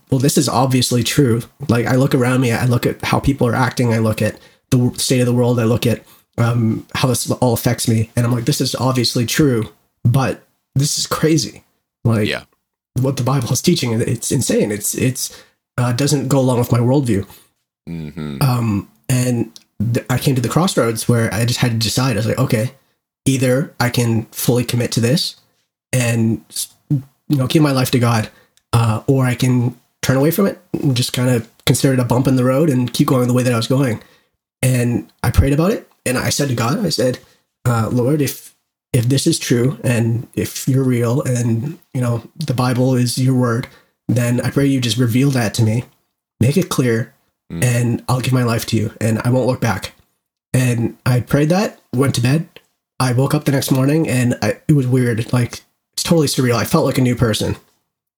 well, 0.09 0.19
this 0.19 0.37
is 0.37 0.47
obviously 0.47 1.03
true. 1.03 1.41
Like, 1.67 1.85
I 1.87 1.95
look 1.95 2.13
around 2.13 2.41
me, 2.41 2.51
I 2.51 2.65
look 2.65 2.85
at 2.85 3.03
how 3.03 3.19
people 3.19 3.47
are 3.47 3.55
acting, 3.55 3.93
I 3.93 3.99
look 3.99 4.21
at 4.21 4.39
the 4.69 4.93
state 4.97 5.19
of 5.21 5.25
the 5.25 5.33
world, 5.33 5.59
I 5.59 5.63
look 5.63 5.85
at 5.87 6.03
um, 6.37 6.85
how 6.93 7.07
this 7.07 7.29
all 7.31 7.53
affects 7.53 7.87
me, 7.87 8.09
and 8.15 8.25
I'm 8.25 8.31
like, 8.33 8.45
this 8.45 8.61
is 8.61 8.75
obviously 8.75 9.25
true, 9.25 9.71
but 10.03 10.43
this 10.75 10.97
is 10.99 11.07
crazy. 11.07 11.63
Like, 12.03 12.27
yeah, 12.27 12.43
what 13.01 13.17
the 13.17 13.23
Bible 13.23 13.51
is 13.51 13.61
teaching, 13.61 13.93
it's 13.99 14.31
insane. 14.31 14.71
It's 14.71 14.93
it's 14.95 15.43
uh, 15.77 15.91
doesn't 15.93 16.27
go 16.27 16.39
along 16.39 16.59
with 16.59 16.71
my 16.71 16.79
worldview. 16.79 17.25
hmm 17.87 18.37
Um, 18.41 18.89
and 19.09 19.51
I 20.09 20.17
came 20.17 20.35
to 20.35 20.41
the 20.41 20.49
crossroads 20.49 21.07
where 21.09 21.33
I 21.33 21.45
just 21.45 21.59
had 21.59 21.71
to 21.71 21.77
decide. 21.77 22.13
I 22.13 22.19
was 22.19 22.27
like, 22.27 22.37
okay, 22.37 22.71
either 23.25 23.73
I 23.79 23.89
can 23.89 24.25
fully 24.25 24.63
commit 24.63 24.91
to 24.93 24.99
this 24.99 25.35
and 25.91 26.43
you 26.89 27.37
know 27.37 27.47
give 27.47 27.63
my 27.63 27.71
life 27.71 27.91
to 27.91 27.99
God, 27.99 28.29
uh, 28.73 29.03
or 29.07 29.25
I 29.25 29.35
can 29.35 29.79
turn 30.01 30.17
away 30.17 30.31
from 30.31 30.45
it 30.45 30.59
and 30.73 30.95
just 30.95 31.13
kind 31.13 31.29
of 31.29 31.49
consider 31.65 31.93
it 31.93 31.99
a 31.99 32.05
bump 32.05 32.27
in 32.27 32.35
the 32.35 32.43
road 32.43 32.69
and 32.69 32.93
keep 32.93 33.07
going 33.07 33.27
the 33.27 33.33
way 33.33 33.43
that 33.43 33.53
I 33.53 33.57
was 33.57 33.67
going. 33.67 34.01
And 34.61 35.11
I 35.23 35.31
prayed 35.31 35.53
about 35.53 35.71
it, 35.71 35.89
and 36.05 36.17
I 36.17 36.29
said 36.29 36.49
to 36.49 36.55
God, 36.55 36.85
I 36.85 36.89
said, 36.89 37.19
uh, 37.65 37.89
Lord, 37.91 38.21
if 38.21 38.55
if 38.93 39.09
this 39.09 39.27
is 39.27 39.37
true 39.37 39.77
and 39.83 40.27
if 40.35 40.69
you're 40.69 40.83
real 40.83 41.21
and 41.23 41.77
you 41.93 42.01
know 42.01 42.23
the 42.37 42.53
Bible 42.53 42.95
is 42.95 43.17
your 43.17 43.35
word, 43.35 43.67
then 44.07 44.39
I 44.41 44.51
pray 44.51 44.65
you 44.65 44.79
just 44.79 44.97
reveal 44.97 45.31
that 45.31 45.53
to 45.55 45.63
me, 45.63 45.83
make 46.39 46.57
it 46.57 46.69
clear, 46.69 47.13
Mm. 47.51 47.63
and 47.63 48.03
I'll 48.09 48.21
give 48.21 48.33
my 48.33 48.43
life 48.43 48.65
to 48.67 48.75
you, 48.77 48.91
and 48.99 49.19
I 49.19 49.29
won't 49.29 49.45
look 49.45 49.61
back. 49.61 49.93
And 50.53 50.97
I 51.05 51.19
prayed 51.19 51.49
that, 51.49 51.79
went 51.93 52.15
to 52.15 52.21
bed. 52.21 52.47
I 52.99 53.13
woke 53.13 53.35
up 53.35 53.45
the 53.45 53.51
next 53.51 53.71
morning, 53.71 54.07
and 54.09 54.35
I, 54.41 54.57
it 54.67 54.73
was 54.73 54.87
weird, 54.87 55.31
like 55.31 55.61
it's 55.93 56.01
totally 56.03 56.27
surreal. 56.27 56.55
I 56.55 56.63
felt 56.65 56.85
like 56.85 56.97
a 56.97 57.01
new 57.01 57.15
person. 57.15 57.55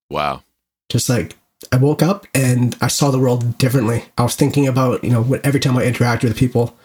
wow, 0.09 0.43
Just 0.89 1.09
like 1.09 1.35
I 1.71 1.77
woke 1.77 2.01
up 2.03 2.25
and 2.33 2.77
I 2.79 2.87
saw 2.87 3.09
the 3.11 3.19
world 3.19 3.57
differently. 3.57 4.05
I 4.17 4.23
was 4.23 4.35
thinking 4.35 4.67
about 4.67 5.03
you 5.03 5.09
know 5.09 5.23
what- 5.23 5.45
every 5.45 5.59
time 5.59 5.77
I 5.77 5.83
interact 5.83 6.23
with 6.23 6.37
people, 6.37 6.75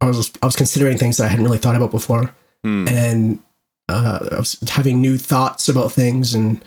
I 0.00 0.06
was 0.06 0.30
I 0.42 0.46
was 0.46 0.54
considering 0.56 0.98
things 0.98 1.16
that 1.16 1.24
I 1.24 1.28
hadn't 1.28 1.44
really 1.44 1.58
thought 1.58 1.76
about 1.76 1.90
before 1.90 2.34
Hmm. 2.62 2.86
and 2.88 3.38
uh, 3.88 4.28
I 4.32 4.36
was 4.38 4.56
having 4.70 5.00
new 5.00 5.18
thoughts 5.18 5.68
about 5.68 5.92
things, 5.92 6.34
and 6.34 6.62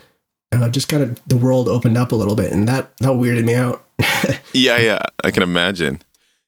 uh, 0.52 0.68
just 0.68 0.88
kind 0.88 1.02
of 1.02 1.20
the 1.26 1.36
world 1.36 1.66
opened 1.68 1.96
up 1.96 2.12
a 2.12 2.16
little 2.16 2.36
bit, 2.36 2.52
and 2.52 2.68
that 2.68 2.96
that 2.98 3.08
weirded 3.12 3.44
me 3.44 3.54
out. 3.54 3.84
yeah, 4.52 4.78
yeah, 4.78 4.98
I 5.24 5.30
can 5.30 5.42
imagine. 5.42 6.02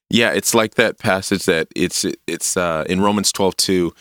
Yeah, 0.09 0.31
it's 0.31 0.53
like 0.53 0.75
that 0.75 0.99
passage 0.99 1.45
that 1.45 1.67
it's 1.75 2.05
it's 2.27 2.57
uh, 2.57 2.85
in 2.89 3.01
Romans 3.01 3.31
twelve 3.31 3.55
two. 3.57 3.93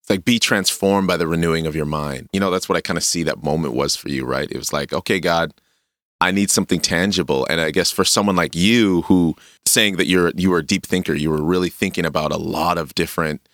It's 0.00 0.10
like 0.10 0.24
be 0.24 0.38
transformed 0.38 1.06
by 1.06 1.16
the 1.16 1.26
renewing 1.26 1.66
of 1.66 1.76
your 1.76 1.86
mind. 1.86 2.28
You 2.32 2.40
know, 2.40 2.50
that's 2.50 2.68
what 2.68 2.76
I 2.76 2.80
kind 2.80 2.96
of 2.96 3.04
see 3.04 3.22
that 3.24 3.42
moment 3.42 3.74
was 3.74 3.96
for 3.96 4.08
you, 4.08 4.24
right? 4.24 4.50
It 4.50 4.56
was 4.56 4.72
like, 4.72 4.92
okay, 4.92 5.20
God, 5.20 5.52
I 6.20 6.30
need 6.30 6.50
something 6.50 6.80
tangible, 6.80 7.46
and 7.48 7.60
I 7.60 7.70
guess 7.70 7.90
for 7.90 8.04
someone 8.04 8.36
like 8.36 8.54
you, 8.54 9.02
who 9.02 9.36
saying 9.66 9.96
that 9.96 10.06
you're 10.06 10.32
you 10.36 10.50
were 10.50 10.58
a 10.58 10.66
deep 10.66 10.86
thinker, 10.86 11.14
you 11.14 11.30
were 11.30 11.42
really 11.42 11.70
thinking 11.70 12.04
about 12.04 12.32
a 12.32 12.38
lot 12.38 12.78
of 12.78 12.94
different 12.94 13.46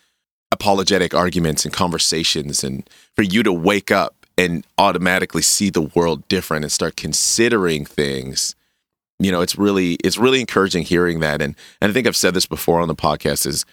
apologetic 0.52 1.12
arguments 1.12 1.64
and 1.64 1.74
conversations, 1.74 2.64
and 2.64 2.88
for 3.14 3.22
you 3.22 3.42
to 3.42 3.52
wake 3.52 3.90
up 3.90 4.14
and 4.38 4.66
automatically 4.78 5.42
see 5.42 5.70
the 5.70 5.82
world 5.82 6.26
different 6.28 6.64
and 6.64 6.72
start 6.72 6.96
considering 6.96 7.84
things 7.84 8.54
you 9.18 9.30
know 9.32 9.40
it's 9.40 9.56
really 9.56 9.94
it's 10.04 10.18
really 10.18 10.40
encouraging 10.40 10.82
hearing 10.82 11.20
that. 11.20 11.40
And 11.42 11.54
and 11.80 11.90
i 11.90 11.92
think 11.92 12.06
i've 12.06 12.16
said 12.16 12.34
this 12.34 12.46
before 12.46 12.80
on 12.80 12.88
the 12.88 12.94
podcast 12.94 13.46
is 13.46 13.64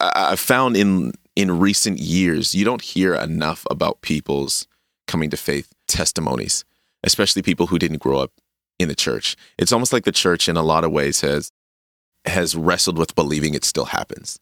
I- 0.00 0.30
i've 0.32 0.40
found 0.40 0.76
in 0.76 1.12
in 1.36 1.58
recent 1.58 1.98
years 1.98 2.54
you 2.54 2.64
don't 2.64 2.82
hear 2.82 3.14
enough 3.14 3.66
about 3.70 4.00
people's 4.02 4.66
coming 5.06 5.30
to 5.30 5.36
faith 5.36 5.72
testimonies 5.86 6.64
especially 7.04 7.42
people 7.42 7.68
who 7.68 7.78
didn't 7.78 8.02
grow 8.02 8.18
up 8.18 8.32
in 8.78 8.88
the 8.88 8.94
church. 8.94 9.36
It's 9.58 9.72
almost 9.72 9.92
like 9.92 10.04
the 10.04 10.12
church 10.12 10.48
in 10.48 10.56
a 10.56 10.62
lot 10.62 10.84
of 10.84 10.92
ways 10.92 11.20
has 11.20 11.50
has 12.24 12.54
wrestled 12.54 12.98
with 12.98 13.14
believing 13.14 13.54
it 13.54 13.64
still 13.64 13.86
happens. 13.86 14.38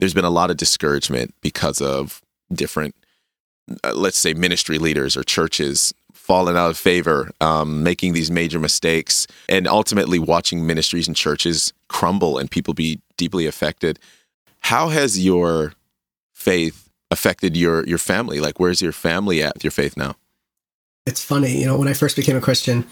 There's 0.00 0.14
been 0.14 0.24
a 0.24 0.30
lot 0.30 0.50
of 0.50 0.56
discouragement 0.56 1.34
because 1.40 1.80
of 1.80 2.22
different 2.52 2.94
uh, 3.84 3.92
let's 3.94 4.18
say 4.18 4.32
ministry 4.34 4.78
leaders 4.78 5.16
or 5.16 5.22
churches 5.22 5.92
falling 6.28 6.56
out 6.58 6.68
of 6.70 6.76
favor, 6.76 7.30
um, 7.40 7.82
making 7.82 8.12
these 8.12 8.30
major 8.30 8.58
mistakes, 8.60 9.26
and 9.48 9.66
ultimately 9.66 10.18
watching 10.18 10.66
ministries 10.66 11.08
and 11.08 11.16
churches 11.16 11.72
crumble 11.88 12.36
and 12.38 12.50
people 12.50 12.74
be 12.74 13.00
deeply 13.16 13.46
affected. 13.46 13.98
How 14.60 14.88
has 14.90 15.24
your 15.24 15.72
faith 16.34 16.90
affected 17.10 17.56
your 17.56 17.84
your 17.86 17.98
family? 17.98 18.40
Like, 18.40 18.60
where's 18.60 18.82
your 18.82 18.92
family 18.92 19.42
at 19.42 19.54
with 19.54 19.64
your 19.64 19.70
faith 19.72 19.96
now? 19.96 20.14
it's 21.06 21.24
funny, 21.24 21.52
you 21.60 21.64
know, 21.64 21.78
when 21.78 21.88
I 21.88 21.94
first 21.94 22.16
became 22.16 22.36
a 22.36 22.40
Christian, 22.48 22.84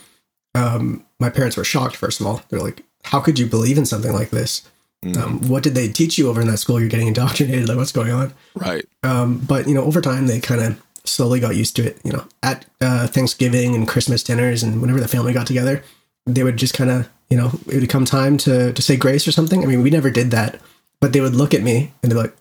um, 0.55 1.05
my 1.19 1.29
parents 1.29 1.55
were 1.55 1.63
shocked. 1.63 1.95
First 1.95 2.19
of 2.19 2.25
all, 2.25 2.41
they're 2.49 2.59
like, 2.59 2.83
"How 3.03 3.19
could 3.19 3.37
you 3.37 3.45
believe 3.45 3.77
in 3.77 3.85
something 3.85 4.11
like 4.11 4.31
this? 4.31 4.63
Mm, 5.05 5.17
Um, 5.17 5.47
what 5.47 5.61
did 5.61 5.75
they 5.75 5.87
teach 5.87 6.17
you 6.17 6.27
over 6.27 6.41
in 6.41 6.47
that 6.47 6.57
school? 6.57 6.79
You're 6.79 6.89
getting 6.89 7.09
indoctrinated. 7.09 7.69
Like, 7.69 7.77
what's 7.77 7.91
going 7.91 8.11
on?" 8.11 8.33
right. 8.55 8.85
Um, 9.03 9.37
but 9.37 9.67
you 9.67 9.75
know, 9.75 9.83
over 9.83 10.01
time, 10.01 10.25
they 10.25 10.39
kind 10.39 10.61
of 10.61 10.81
slowly 11.07 11.39
got 11.39 11.55
used 11.55 11.75
to 11.77 11.85
it. 11.85 11.97
You 12.03 12.13
know, 12.13 12.27
at 12.43 12.65
uh, 12.81 13.07
Thanksgiving 13.07 13.75
and 13.75 13.87
Christmas 13.87 14.23
dinners, 14.23 14.63
and 14.63 14.81
whenever 14.81 14.99
the 14.99 15.07
family 15.07 15.33
got 15.33 15.47
together, 15.47 15.83
they 16.25 16.43
would 16.43 16.57
just 16.57 16.73
kind 16.73 16.89
of, 16.89 17.09
you 17.29 17.37
know, 17.37 17.51
it 17.67 17.79
would 17.79 17.89
come 17.89 18.05
time 18.05 18.37
to 18.39 18.73
to 18.73 18.81
say 18.81 18.95
grace 18.95 19.27
or 19.27 19.31
something. 19.31 19.63
I 19.63 19.65
mean, 19.65 19.81
we 19.81 19.89
never 19.89 20.09
did 20.11 20.31
that, 20.31 20.59
but 21.01 21.13
they 21.13 21.21
would 21.21 21.35
look 21.35 21.53
at 21.53 21.61
me 21.61 21.93
and 22.01 22.11
they're 22.11 22.19
like, 22.19 22.35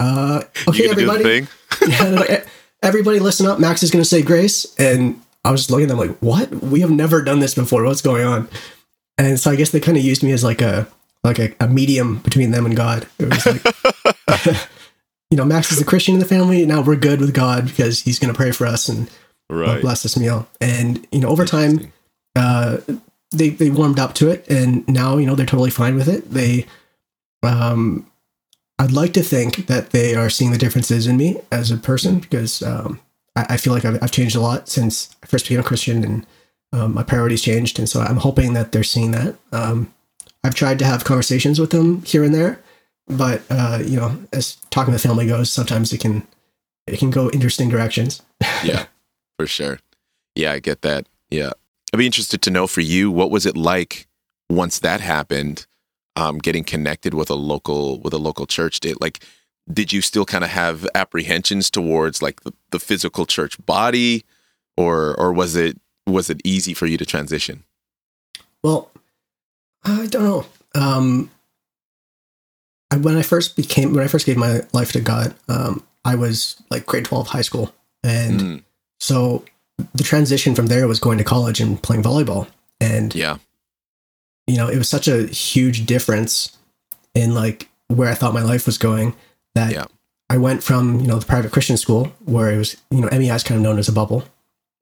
"Uh, 0.00 0.42
okay, 0.68 0.84
You 0.84 0.88
gonna 0.88 1.00
do 1.00 1.06
the 1.06 1.12
everybody, 1.12 1.46
yeah, 1.88 2.08
like, 2.08 2.46
everybody, 2.82 3.18
listen 3.18 3.46
up. 3.46 3.58
Max 3.58 3.82
is 3.82 3.90
going 3.90 4.02
to 4.02 4.08
say 4.08 4.22
grace," 4.22 4.66
and 4.78 5.20
I 5.44 5.50
was 5.50 5.60
just 5.60 5.70
looking 5.70 5.84
at 5.84 5.88
them 5.88 5.98
like, 5.98 6.16
"What? 6.18 6.50
We 6.62 6.80
have 6.80 6.90
never 6.90 7.22
done 7.22 7.40
this 7.40 7.54
before. 7.54 7.84
What's 7.84 8.02
going 8.02 8.24
on?" 8.24 8.48
And 9.16 9.38
so 9.38 9.50
I 9.50 9.56
guess 9.56 9.70
they 9.70 9.80
kind 9.80 9.96
of 9.96 10.04
used 10.04 10.22
me 10.22 10.32
as 10.32 10.44
like 10.44 10.60
a 10.62 10.86
like 11.24 11.38
a, 11.38 11.54
a 11.60 11.68
medium 11.68 12.18
between 12.18 12.50
them 12.52 12.66
and 12.66 12.76
God. 12.76 13.06
It 13.18 13.28
was 13.28 13.46
like, 13.46 14.68
you 15.30 15.36
know, 15.36 15.44
Max 15.44 15.70
is 15.72 15.80
a 15.80 15.84
Christian 15.84 16.14
in 16.14 16.20
the 16.20 16.26
family. 16.26 16.64
Now 16.64 16.80
we're 16.80 16.96
good 16.96 17.20
with 17.20 17.34
God 17.34 17.66
because 17.66 18.00
he's 18.02 18.18
going 18.18 18.32
to 18.32 18.36
pray 18.36 18.50
for 18.50 18.66
us 18.66 18.88
and 18.88 19.10
Right. 19.50 19.80
bless 19.80 20.02
this 20.02 20.16
meal. 20.18 20.46
And 20.60 21.06
you 21.10 21.20
know, 21.20 21.28
over 21.28 21.44
time, 21.46 21.90
uh, 22.36 22.78
they 23.30 23.48
they 23.50 23.70
warmed 23.70 23.98
up 23.98 24.14
to 24.14 24.30
it, 24.30 24.46
and 24.48 24.86
now 24.88 25.16
you 25.16 25.26
know 25.26 25.34
they're 25.34 25.46
totally 25.46 25.70
fine 25.70 25.94
with 25.96 26.08
it. 26.08 26.30
They, 26.30 26.66
um, 27.42 28.06
I'd 28.78 28.92
like 28.92 29.12
to 29.14 29.22
think 29.22 29.66
that 29.66 29.90
they 29.90 30.14
are 30.14 30.30
seeing 30.30 30.50
the 30.52 30.58
differences 30.58 31.06
in 31.06 31.16
me 31.16 31.40
as 31.50 31.70
a 31.70 31.76
person 31.76 32.18
because 32.20 32.62
um, 32.62 33.00
I, 33.36 33.46
I 33.50 33.56
feel 33.56 33.72
like 33.72 33.84
I've, 33.84 34.02
I've 34.02 34.10
changed 34.12 34.36
a 34.36 34.40
lot 34.40 34.68
since 34.68 35.14
I 35.22 35.26
first 35.26 35.46
became 35.46 35.60
a 35.60 35.64
Christian, 35.64 36.04
and 36.04 36.26
um, 36.72 36.94
my 36.94 37.02
priorities 37.02 37.42
changed, 37.42 37.78
and 37.78 37.88
so 37.88 38.00
I'm 38.00 38.18
hoping 38.18 38.52
that 38.52 38.72
they're 38.72 38.84
seeing 38.84 39.10
that. 39.12 39.34
Um, 39.52 39.92
I've 40.44 40.54
tried 40.54 40.78
to 40.80 40.84
have 40.84 41.04
conversations 41.04 41.58
with 41.58 41.70
them 41.70 42.02
here 42.02 42.22
and 42.22 42.34
there, 42.34 42.60
but 43.08 43.42
uh, 43.50 43.80
you 43.84 43.96
know, 43.96 44.16
as 44.32 44.56
talking 44.70 44.92
with 44.92 45.02
family 45.02 45.26
goes, 45.26 45.50
sometimes 45.50 45.92
it 45.92 46.00
can 46.00 46.26
it 46.86 46.98
can 46.98 47.10
go 47.10 47.30
interesting 47.30 47.68
directions. 47.68 48.22
yeah, 48.64 48.86
for 49.38 49.46
sure. 49.46 49.78
Yeah, 50.34 50.52
I 50.52 50.60
get 50.60 50.82
that. 50.82 51.06
Yeah. 51.30 51.52
I'd 51.92 51.98
be 51.98 52.06
interested 52.06 52.42
to 52.42 52.50
know 52.50 52.66
for 52.66 52.80
you, 52.80 53.10
what 53.10 53.30
was 53.30 53.46
it 53.46 53.56
like 53.56 54.06
once 54.50 54.78
that 54.80 55.00
happened, 55.00 55.66
um, 56.16 56.38
getting 56.38 56.64
connected 56.64 57.14
with 57.14 57.30
a 57.30 57.34
local 57.34 58.00
with 58.00 58.12
a 58.12 58.18
local 58.18 58.46
church? 58.46 58.80
Did 58.80 59.00
like 59.00 59.24
did 59.72 59.92
you 59.92 60.00
still 60.00 60.24
kind 60.24 60.44
of 60.44 60.50
have 60.50 60.86
apprehensions 60.94 61.70
towards 61.70 62.22
like 62.22 62.42
the, 62.42 62.52
the 62.70 62.78
physical 62.78 63.26
church 63.26 63.56
body 63.64 64.24
or 64.76 65.18
or 65.18 65.32
was 65.32 65.56
it 65.56 65.80
was 66.06 66.30
it 66.30 66.40
easy 66.44 66.74
for 66.74 66.86
you 66.86 66.96
to 66.98 67.06
transition? 67.06 67.64
Well, 68.62 68.90
I 69.84 70.06
don't 70.06 70.24
know. 70.24 70.46
Um, 70.74 71.30
I, 72.90 72.96
when 72.96 73.16
I 73.16 73.22
first 73.22 73.56
became, 73.56 73.94
when 73.94 74.04
I 74.04 74.08
first 74.08 74.26
gave 74.26 74.36
my 74.36 74.60
life 74.72 74.92
to 74.92 75.00
God, 75.00 75.34
um, 75.48 75.82
I 76.04 76.14
was 76.14 76.60
like 76.70 76.86
grade 76.86 77.04
12 77.04 77.28
high 77.28 77.42
school. 77.42 77.72
And 78.02 78.40
Mm, 78.40 78.62
so 79.00 79.44
the 79.94 80.04
transition 80.04 80.54
from 80.54 80.66
there 80.66 80.88
was 80.88 81.00
going 81.00 81.18
to 81.18 81.24
college 81.24 81.60
and 81.60 81.82
playing 81.82 82.02
volleyball. 82.02 82.48
And, 82.80 83.14
yeah. 83.14 83.38
you 84.46 84.56
know, 84.56 84.68
it 84.68 84.78
was 84.78 84.88
such 84.88 85.08
a 85.08 85.26
huge 85.26 85.86
difference 85.86 86.56
in 87.14 87.34
like 87.34 87.68
where 87.88 88.08
I 88.08 88.14
thought 88.14 88.34
my 88.34 88.42
life 88.42 88.66
was 88.66 88.78
going 88.78 89.14
that 89.54 89.72
Yeah. 89.72 89.86
I 90.30 90.36
went 90.38 90.62
from, 90.62 91.00
you 91.00 91.06
know, 91.06 91.18
the 91.18 91.26
private 91.26 91.52
Christian 91.52 91.76
school 91.76 92.12
where 92.24 92.50
it 92.52 92.58
was, 92.58 92.76
you 92.90 93.00
know, 93.00 93.08
MEI 93.10 93.34
is 93.34 93.42
kind 93.42 93.56
of 93.58 93.62
known 93.62 93.78
as 93.78 93.88
a 93.88 93.92
bubble 93.92 94.24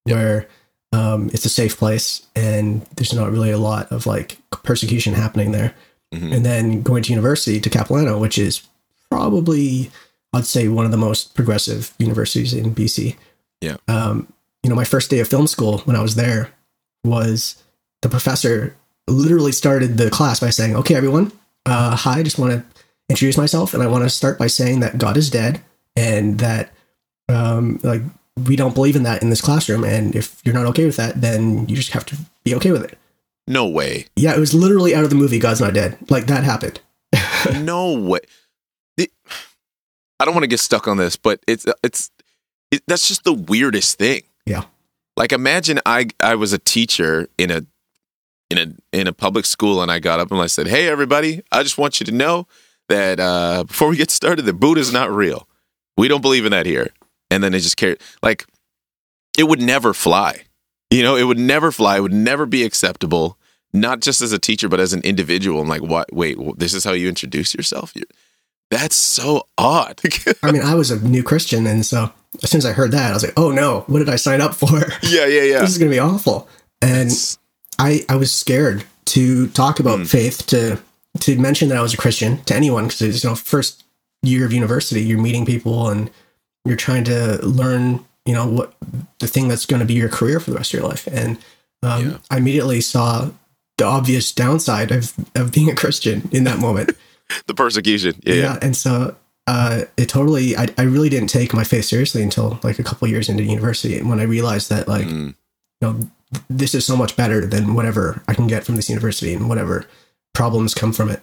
where 0.05 0.49
um, 0.93 1.31
it's 1.33 1.45
a 1.45 1.49
safe 1.51 1.77
place 1.79 2.27
and 2.35 2.83
there's 2.97 3.13
not 3.13 3.31
really 3.31 3.51
a 3.51 3.59
lot 3.59 3.91
of 3.93 4.07
like 4.07 4.39
persecution 4.63 5.15
happening 5.15 5.53
there. 5.53 5.75
Mhm. 6.15 6.35
And 6.35 6.47
then 6.47 6.83
going 6.83 7.03
to 7.03 7.13
university 7.13 7.61
to 7.61 7.71
Capilano, 7.71 8.19
which 8.19 8.39
is 8.39 8.63
probably, 9.11 9.91
I'd 10.33 10.47
say, 10.47 10.69
one 10.69 10.85
of 10.85 10.91
the 10.91 10.97
most 10.97 11.35
progressive 11.35 11.93
universities 11.99 12.53
in 12.55 12.75
BC. 12.75 13.17
Yeah. 13.61 13.77
Um, 13.89 14.33
you 14.63 14.71
know, 14.71 14.77
my 14.77 14.85
first 14.85 15.11
day 15.11 15.21
of 15.21 15.29
film 15.29 15.47
school 15.47 15.79
when 15.79 15.97
I 15.97 16.03
was 16.03 16.15
there 16.15 16.51
was 17.05 17.57
the 18.03 18.09
professor 18.09 18.77
literally 19.09 19.53
started 19.53 19.97
the 19.97 20.11
class 20.11 20.41
by 20.41 20.51
saying, 20.51 20.77
okay, 20.77 20.95
everyone, 20.95 21.33
uh, 21.65 21.97
hi, 21.97 22.19
I 22.19 22.23
just 22.23 22.39
want 22.39 22.53
to 22.53 22.65
introduce 23.09 23.37
myself. 23.37 23.75
And 23.75 23.83
I 23.83 23.87
want 23.87 24.05
to 24.05 24.11
start 24.11 24.39
by 24.39 24.49
saying 24.49 24.81
that 24.81 24.99
God 24.99 25.17
is 25.17 25.31
dead 25.31 25.61
and 25.95 26.39
that, 26.39 26.73
um, 27.29 27.81
like, 27.83 28.03
we 28.45 28.55
don't 28.57 28.75
believe 28.75 28.97
in 28.97 29.05
that 29.05 29.23
in 29.23 29.31
this 29.31 29.41
classroom. 29.41 29.85
And 29.85 30.15
if 30.15 30.41
you're 30.45 30.55
not 30.55 30.67
okay 30.67 30.85
with 30.85 30.97
that, 30.97 31.21
then 31.21 31.69
you 31.69 31.77
just 31.77 31.93
have 31.93 32.05
to 32.07 32.17
be 32.45 32.55
okay 32.57 32.71
with 32.71 32.85
it. 32.85 32.99
No 33.47 33.69
way. 33.69 34.07
Yeah, 34.17 34.35
it 34.35 34.41
was 34.41 34.55
literally 34.55 34.95
out 34.95 35.05
of 35.05 35.11
the 35.11 35.17
movie 35.17 35.39
God's 35.39 35.61
Not 35.61 35.75
Dead. 35.75 35.99
Like, 36.11 36.27
that 36.27 36.45
happened. 36.45 36.81
no 37.61 37.93
way. 37.93 38.21
The- 38.97 39.11
I 40.19 40.25
don't 40.25 40.35
want 40.35 40.45
to 40.45 40.49
get 40.49 40.61
stuck 40.61 40.89
on 40.89 40.97
this, 40.97 41.17
but 41.17 41.41
it's 41.47 41.67
it's 41.83 42.11
it, 42.71 42.83
that's 42.87 43.07
just 43.07 43.25
the 43.25 43.33
weirdest 43.35 43.99
thing. 43.99 44.23
Yeah. 44.47 44.65
Like 45.17 45.33
imagine 45.33 45.79
I 45.87 46.09
I 46.21 46.35
was 46.35 46.53
a 46.53 46.59
teacher 46.59 47.29
in 47.39 47.51
a 47.51 47.63
in 48.51 48.59
a 48.59 48.99
in 48.99 49.07
a 49.07 49.13
public 49.13 49.45
school 49.45 49.83
and 49.83 49.91
I 49.91 49.99
got 49.99 50.21
up 50.21 50.31
and 50.31 50.41
I 50.41 50.47
said, 50.47 50.67
"Hey 50.69 50.89
everybody, 50.89 51.43
I 51.53 51.63
just 51.63 51.79
want 51.79 52.01
you 52.01 52.07
to 52.07 52.13
know 52.13 52.47
that 52.89 53.21
uh, 53.21 53.65
before 53.65 53.89
we 53.89 53.97
get 53.97 54.11
started, 54.11 54.43
that 54.47 54.55
Buddha's 54.55 54.93
not 54.93 55.11
real. 55.11 55.49
We 55.99 56.09
don't 56.09 56.23
believe 56.23 56.47
in 56.47 56.53
that 56.53 56.67
here." 56.67 56.89
And 57.31 57.43
then 57.43 57.53
it 57.55 57.61
just 57.61 57.77
carried 57.77 58.01
like 58.23 58.47
it 59.39 59.45
would 59.45 59.61
never 59.61 59.93
fly. 59.93 60.45
You 60.91 61.03
know, 61.03 61.17
it 61.17 61.25
would 61.25 61.39
never 61.39 61.73
fly. 61.73 61.97
It 61.97 62.01
would 62.01 62.13
never 62.13 62.47
be 62.47 62.63
acceptable. 62.65 63.37
Not 63.73 64.01
just 64.01 64.23
as 64.23 64.33
a 64.33 64.39
teacher, 64.39 64.69
but 64.69 64.81
as 64.81 64.93
an 64.93 65.03
individual. 65.03 65.61
I'm 65.61 65.69
like, 65.69 65.83
what? 65.83 66.13
Wait, 66.13 66.39
this 66.57 66.73
is 66.73 66.85
how 66.85 66.93
you 66.93 67.09
introduce 67.09 67.55
yourself? 67.55 67.93
You're, 67.95 68.07
that's 68.71 68.97
so 68.97 69.47
odd. 69.59 70.01
I 70.43 70.53
mean, 70.53 70.63
I 70.63 70.75
was 70.75 70.91
a 70.91 71.01
new 71.07 71.23
Christian. 71.23 71.67
And 71.67 71.85
so 71.85 72.11
as 72.43 72.51
soon 72.51 72.59
as 72.59 72.67
I 72.67 72.73
heard 72.73 72.93
that, 72.93 73.11
I 73.11 73.15
was 73.15 73.23
like, 73.25 73.35
oh 73.37 73.51
no, 73.51 73.81
what 73.89 73.99
did 73.99 74.09
I 74.09 74.17
sign 74.17 74.41
up 74.41 74.55
for? 74.55 74.79
yeah, 75.03 75.27
yeah, 75.27 75.43
yeah. 75.43 75.61
this 75.61 75.71
is 75.71 75.79
going 75.79 75.91
to 75.91 75.95
be 75.95 76.01
awful. 76.01 76.49
And 76.81 77.11
I, 77.79 78.05
I 78.09 78.17
was 78.17 78.33
scared 78.33 78.85
to 79.07 79.49
talk 79.49 79.79
about 79.81 79.99
Hmm. 79.99 80.05
faith, 80.05 80.47
to 80.47 80.79
to 81.21 81.39
mention 81.39 81.69
that 81.71 81.79
I 81.79 81.83
was 81.83 81.95
a 81.95 81.97
Christian 81.97 82.43
to 82.45 82.55
anyone 82.55 82.85
because 82.85 83.01
it's 83.03 83.25
you 83.25 83.31
know 83.31 83.37
first 83.37 83.85
year 84.23 84.45
of 84.45 84.53
university, 84.53 85.03
you're 85.03 85.19
meeting 85.21 85.47
people 85.47 85.89
and 85.89 86.11
you're 86.65 86.77
trying 86.77 87.05
to 87.05 87.39
learn 87.47 88.05
you 88.27 88.33
know 88.35 88.47
what 88.47 88.75
the 89.21 89.27
thing 89.27 89.49
that's 89.49 89.67
going 89.67 89.81
to 89.81 89.87
be 89.87 89.95
your 89.95 90.09
career 90.09 90.41
for 90.41 90.51
the 90.51 90.57
rest 90.57 90.75
of 90.75 90.81
your 90.81 90.89
life. 90.89 91.07
And 91.07 91.39
um, 91.83 92.11
Yeah. 92.11 92.19
I 92.31 92.39
immediately 92.39 92.81
saw 92.81 93.31
the 93.79 93.85
obvious 93.85 94.33
downside 94.33 94.91
of 94.91 95.15
of 95.35 95.53
being 95.53 95.71
a 95.71 95.75
Christian 95.75 96.29
in 96.33 96.45
that 96.45 96.59
moment. 96.59 96.91
the 97.47 97.55
persecution. 97.55 98.15
Yeah, 98.25 98.35
yeah. 98.35 98.59
and 98.63 98.77
so 98.77 99.17
uh, 99.47 99.83
it 99.97 100.09
totally 100.09 100.57
I, 100.57 100.67
I 100.77 100.83
really 100.83 101.09
didn't 101.09 101.29
take 101.31 101.55
my 101.55 101.65
faith 101.65 101.85
seriously 101.85 102.23
until 102.23 102.59
like 102.63 102.79
a 102.79 102.83
couple 102.83 103.07
years 103.09 103.29
into 103.29 103.43
university 103.45 103.99
and 103.99 104.09
when 104.11 104.19
I 104.21 104.25
realized 104.25 104.71
that 104.71 104.89
like 104.89 105.07
Mm, 105.07 105.29
you 105.29 105.35
know 105.83 106.11
this 106.51 106.75
is 106.75 106.85
so 106.85 106.97
much 106.97 107.15
better 107.17 107.47
than 107.47 107.75
whatever 107.75 108.23
I 108.27 108.35
can 108.35 108.49
get 108.49 108.65
from 108.65 108.75
this 108.77 108.89
university 108.91 109.33
and 109.33 109.49
whatever 109.49 109.87
problems 110.35 110.75
come 110.75 110.93
from 110.93 111.09
it. 111.11 111.23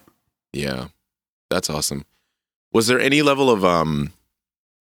yeah. 0.53 0.87
That's 1.49 1.69
awesome. 1.69 2.05
Was 2.71 2.87
there 2.87 2.99
any 2.99 3.21
level 3.21 3.51
of, 3.51 3.63
um, 3.63 4.11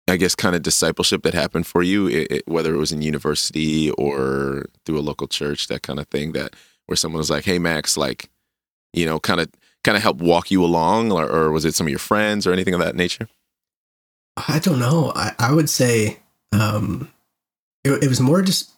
I 0.09 0.17
guess, 0.17 0.35
kind 0.37 0.55
of 0.55 0.63
discipleship 0.63 1.23
that 1.23 1.35
happened 1.35 1.67
for 1.67 1.83
you, 1.83 2.09
i 2.09 2.27
i 2.37 2.41
whether 2.47 2.75
it 2.75 2.79
was 2.79 2.93
in 2.93 3.03
university 3.03 3.91
or 3.93 4.67
through 4.85 4.99
a 4.99 5.01
local 5.01 5.27
church, 5.27 5.67
that 5.69 5.83
kind 5.83 5.99
of 5.99 6.07
thing, 6.09 6.33
that 6.33 6.55
where 6.87 6.97
someone 6.97 7.19
was 7.19 7.31
like, 7.31 7.45
"Hey, 7.45 7.59
Max, 7.59 7.97
like, 7.97 8.31
you 8.93 9.05
know, 9.05 9.19
kind 9.19 9.41
of, 9.41 9.49
kind 9.83 9.97
of 9.97 10.03
help 10.03 10.19
walk 10.19 10.51
you 10.51 10.65
along," 10.65 11.11
or, 11.13 11.25
or 11.27 11.51
was 11.51 11.65
it 11.65 11.75
some 11.75 11.87
of 11.87 11.91
your 11.91 11.99
friends 11.99 12.47
or 12.47 12.53
anything 12.53 12.75
of 12.75 12.81
that 12.81 12.95
nature? 12.95 13.29
I 14.49 14.59
don't 14.59 14.79
know. 14.79 15.13
I, 15.15 15.33
I 15.39 15.53
would 15.53 15.71
say 15.71 16.19
um, 16.53 17.11
it, 17.85 18.05
it 18.05 18.09
was 18.09 18.21
more 18.21 18.43
just 18.43 18.71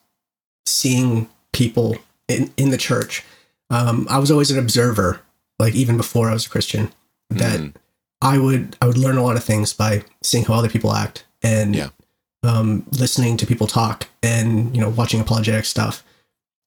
seeing 0.66 1.28
people 1.52 1.96
in, 2.28 2.52
in 2.56 2.70
the 2.70 2.76
church. 2.78 3.24
Um, 3.70 4.06
I 4.08 4.18
was 4.18 4.30
always 4.30 4.50
an 4.50 4.58
observer, 4.58 5.20
like 5.58 5.74
even 5.74 5.96
before 5.96 6.30
I 6.30 6.32
was 6.34 6.46
a 6.46 6.50
Christian, 6.50 6.92
that 7.30 7.60
Mm, 7.60 7.74
I 8.20 8.38
would 8.38 8.76
I 8.82 8.86
would 8.86 8.98
learn 8.98 9.16
a 9.16 9.22
lot 9.22 9.36
of 9.36 9.44
things 9.44 9.72
by 9.72 10.04
seeing 10.22 10.44
how 10.44 10.54
other 10.54 10.68
people 10.68 10.92
act 10.94 11.24
and 11.42 11.74
Yeah. 11.76 11.90
um, 12.42 12.84
listening 12.90 13.36
to 13.38 13.46
people 13.46 13.66
talk 13.66 14.08
and 14.22 14.74
you 14.74 14.80
know 14.82 14.88
watching 14.90 15.20
apologetic 15.20 15.64
stuff. 15.64 16.02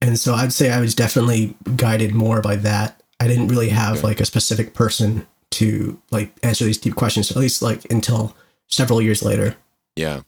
And 0.01 0.19
so 0.19 0.33
I'd 0.33 0.53
say 0.53 0.71
I 0.71 0.79
was 0.81 0.95
definitely 0.95 1.55
guided 1.75 2.13
more 2.15 2.41
by 2.41 2.55
that. 2.57 3.01
I 3.19 3.27
didn't 3.27 3.49
really 3.49 3.69
have 3.69 3.97
Okay. 3.97 4.07
like 4.07 4.19
a 4.21 4.25
specific 4.25 4.73
person 4.73 5.27
to 5.51 6.01
like 6.09 6.33
answer 6.41 6.63
these 6.65 6.77
deep 6.77 6.95
questions, 6.95 7.29
at 7.29 7.37
least 7.37 7.61
like 7.61 7.85
until 7.91 8.35
several 8.69 9.01
years 9.01 9.21
later. 9.21 9.55
Yeah. 9.95 10.21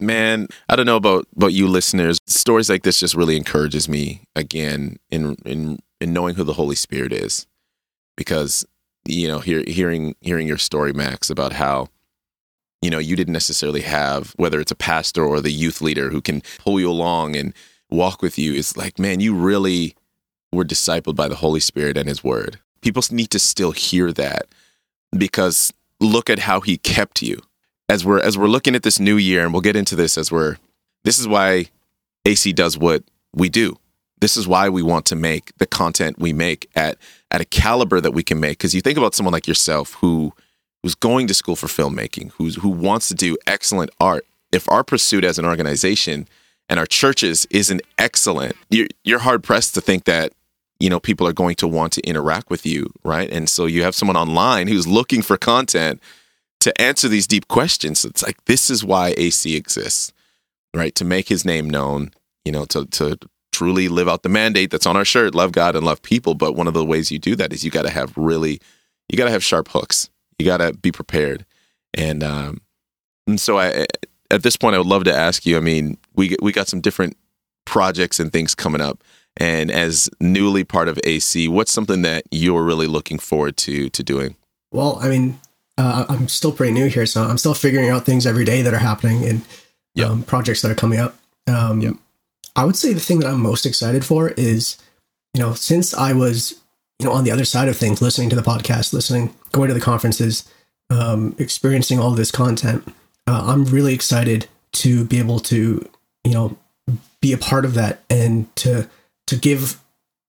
Man, 0.00 0.48
I 0.68 0.74
don't 0.74 0.86
know 0.86 0.96
about 0.96 1.28
about 1.36 1.52
you 1.52 1.68
listeners. 1.68 2.18
Stories 2.26 2.68
like 2.68 2.82
this 2.82 2.98
just 2.98 3.14
really 3.14 3.36
encourages 3.36 3.88
me 3.88 4.22
again 4.34 4.98
in 5.10 5.36
in 5.46 5.78
in 6.00 6.12
knowing 6.12 6.34
who 6.34 6.42
the 6.44 6.54
Holy 6.54 6.74
Spirit 6.74 7.12
is. 7.12 7.46
Because 8.16 8.66
you 9.04 9.28
know, 9.28 9.40
hear, 9.40 9.62
hearing 9.66 10.14
hearing 10.20 10.46
your 10.46 10.58
story 10.58 10.92
Max 10.92 11.30
about 11.30 11.52
how 11.52 11.88
you 12.82 12.90
know, 12.90 12.98
you 12.98 13.14
didn't 13.14 13.32
necessarily 13.32 13.82
have 13.82 14.32
whether 14.36 14.60
it's 14.60 14.72
a 14.72 14.76
pastor 14.76 15.24
or 15.24 15.40
the 15.40 15.52
youth 15.52 15.80
leader 15.80 16.10
who 16.10 16.20
can 16.20 16.42
pull 16.58 16.80
you 16.80 16.90
along 16.90 17.36
and 17.36 17.54
walk 17.88 18.20
with 18.20 18.38
you. 18.38 18.52
It's 18.52 18.76
like, 18.76 18.98
man, 18.98 19.20
you 19.20 19.34
really 19.34 19.94
were 20.52 20.64
discipled 20.64 21.14
by 21.14 21.28
the 21.28 21.36
Holy 21.36 21.60
Spirit 21.60 21.96
and 21.96 22.08
his 22.08 22.24
word. 22.24 22.58
People 22.80 23.02
need 23.12 23.30
to 23.30 23.38
still 23.38 23.70
hear 23.70 24.12
that 24.12 24.46
because 25.16 25.72
look 26.00 26.28
at 26.28 26.40
how 26.40 26.60
he 26.60 26.76
kept 26.76 27.22
you 27.22 27.40
as 27.88 28.04
we're 28.04 28.20
as 28.20 28.36
we're 28.36 28.48
looking 28.48 28.74
at 28.74 28.82
this 28.82 28.98
new 28.98 29.16
year, 29.16 29.44
and 29.44 29.52
we'll 29.52 29.62
get 29.62 29.76
into 29.76 29.94
this 29.94 30.18
as 30.18 30.32
we're. 30.32 30.56
This 31.04 31.18
is 31.18 31.28
why 31.28 31.66
AC 32.24 32.52
does 32.52 32.78
what 32.78 33.04
we 33.34 33.48
do. 33.48 33.78
This 34.22 34.36
is 34.36 34.46
why 34.46 34.68
we 34.68 34.82
want 34.84 35.04
to 35.06 35.16
make 35.16 35.50
the 35.58 35.66
content 35.66 36.16
we 36.16 36.32
make 36.32 36.70
at 36.76 36.96
at 37.32 37.40
a 37.40 37.44
caliber 37.44 38.00
that 38.00 38.12
we 38.12 38.22
can 38.22 38.38
make. 38.38 38.56
Because 38.56 38.72
you 38.72 38.80
think 38.80 38.96
about 38.96 39.16
someone 39.16 39.32
like 39.32 39.48
yourself 39.48 39.94
who 39.94 40.32
who's 40.80 40.94
going 40.94 41.26
to 41.26 41.34
school 41.34 41.56
for 41.56 41.66
filmmaking, 41.66 42.30
who's 42.38 42.54
who 42.54 42.68
wants 42.68 43.08
to 43.08 43.16
do 43.16 43.36
excellent 43.48 43.90
art. 43.98 44.24
If 44.52 44.70
our 44.70 44.84
pursuit 44.84 45.24
as 45.24 45.40
an 45.40 45.44
organization 45.44 46.28
and 46.68 46.78
our 46.78 46.86
churches 46.86 47.48
isn't 47.50 47.82
excellent, 47.98 48.54
you're 48.70 48.86
you're 49.02 49.18
hard 49.18 49.42
pressed 49.42 49.74
to 49.74 49.80
think 49.80 50.04
that 50.04 50.32
you 50.78 50.88
know 50.88 51.00
people 51.00 51.26
are 51.26 51.32
going 51.32 51.56
to 51.56 51.66
want 51.66 51.92
to 51.94 52.00
interact 52.02 52.48
with 52.48 52.64
you, 52.64 52.92
right? 53.02 53.28
And 53.28 53.48
so 53.48 53.66
you 53.66 53.82
have 53.82 53.96
someone 53.96 54.16
online 54.16 54.68
who's 54.68 54.86
looking 54.86 55.22
for 55.22 55.36
content 55.36 56.00
to 56.60 56.80
answer 56.80 57.08
these 57.08 57.26
deep 57.26 57.48
questions. 57.48 58.04
It's 58.04 58.22
like 58.22 58.44
this 58.44 58.70
is 58.70 58.84
why 58.84 59.14
AC 59.16 59.56
exists, 59.56 60.12
right? 60.72 60.94
To 60.94 61.04
make 61.04 61.28
his 61.28 61.44
name 61.44 61.68
known, 61.68 62.12
you 62.44 62.52
know, 62.52 62.66
to 62.66 62.86
to 62.86 63.18
truly 63.52 63.88
live 63.88 64.08
out 64.08 64.22
the 64.22 64.28
mandate 64.28 64.70
that's 64.70 64.86
on 64.86 64.96
our 64.96 65.04
shirt, 65.04 65.34
love 65.34 65.52
God 65.52 65.76
and 65.76 65.84
love 65.84 66.02
people. 66.02 66.34
But 66.34 66.54
one 66.56 66.66
of 66.66 66.74
the 66.74 66.84
ways 66.84 67.10
you 67.12 67.18
do 67.18 67.36
that 67.36 67.52
is 67.52 67.64
you 67.64 67.70
got 67.70 67.82
to 67.82 67.90
have 67.90 68.16
really, 68.16 68.60
you 69.08 69.16
got 69.16 69.26
to 69.26 69.30
have 69.30 69.44
sharp 69.44 69.68
hooks. 69.68 70.10
You 70.38 70.46
got 70.46 70.58
to 70.58 70.72
be 70.72 70.90
prepared. 70.90 71.44
And 71.94 72.22
um, 72.24 72.60
and 73.26 73.40
so 73.40 73.58
I 73.58 73.86
at 74.30 74.42
this 74.42 74.56
point 74.56 74.74
I 74.74 74.78
would 74.78 74.86
love 74.86 75.04
to 75.04 75.14
ask 75.14 75.44
you. 75.46 75.56
I 75.56 75.60
mean, 75.60 75.98
we 76.16 76.36
we 76.40 76.52
got 76.52 76.66
some 76.68 76.80
different 76.80 77.16
projects 77.64 78.18
and 78.18 78.32
things 78.32 78.54
coming 78.54 78.80
up. 78.80 79.04
And 79.36 79.70
as 79.70 80.10
newly 80.20 80.64
part 80.64 80.88
of 80.88 80.98
AC, 81.04 81.48
what's 81.48 81.72
something 81.72 82.02
that 82.02 82.24
you're 82.30 82.62
really 82.62 82.86
looking 82.86 83.18
forward 83.18 83.56
to 83.58 83.88
to 83.90 84.02
doing? 84.02 84.36
Well, 84.72 84.98
I 85.00 85.08
mean, 85.08 85.38
uh, 85.78 86.06
I'm 86.08 86.28
still 86.28 86.52
pretty 86.52 86.72
new 86.72 86.88
here, 86.88 87.06
so 87.06 87.22
I'm 87.24 87.38
still 87.38 87.54
figuring 87.54 87.90
out 87.90 88.04
things 88.06 88.26
every 88.26 88.44
day 88.44 88.62
that 88.62 88.72
are 88.74 88.78
happening 88.78 89.24
and 89.24 89.42
Yep. 89.94 90.08
um, 90.08 90.22
projects 90.22 90.62
that 90.62 90.70
are 90.70 90.74
coming 90.74 90.98
up. 90.98 91.18
Um, 91.46 91.82
Yep. 91.82 91.94
I 92.56 92.64
would 92.64 92.76
say 92.76 92.92
the 92.92 93.00
thing 93.00 93.20
that 93.20 93.28
I'm 93.28 93.40
most 93.40 93.66
excited 93.66 94.04
for 94.04 94.28
is, 94.30 94.76
you 95.34 95.40
know, 95.40 95.54
since 95.54 95.94
I 95.94 96.12
was, 96.12 96.60
you 96.98 97.06
know, 97.06 97.12
on 97.12 97.24
the 97.24 97.30
other 97.30 97.44
side 97.44 97.68
of 97.68 97.76
things, 97.76 98.02
listening 98.02 98.30
to 98.30 98.36
the 98.36 98.42
podcast, 98.42 98.92
listening, 98.92 99.34
going 99.52 99.68
to 99.68 99.74
the 99.74 99.80
conferences, 99.80 100.48
um, 100.90 101.34
experiencing 101.38 101.98
all 101.98 102.10
this 102.10 102.30
content, 102.30 102.86
uh, 103.26 103.44
I'm 103.46 103.64
really 103.64 103.94
excited 103.94 104.46
to 104.72 105.04
be 105.04 105.18
able 105.18 105.40
to, 105.40 105.88
you 106.24 106.32
know, 106.32 106.56
be 107.20 107.32
a 107.32 107.38
part 107.38 107.64
of 107.64 107.74
that 107.74 108.02
and 108.10 108.54
to 108.56 108.88
to 109.28 109.36
give, 109.36 109.80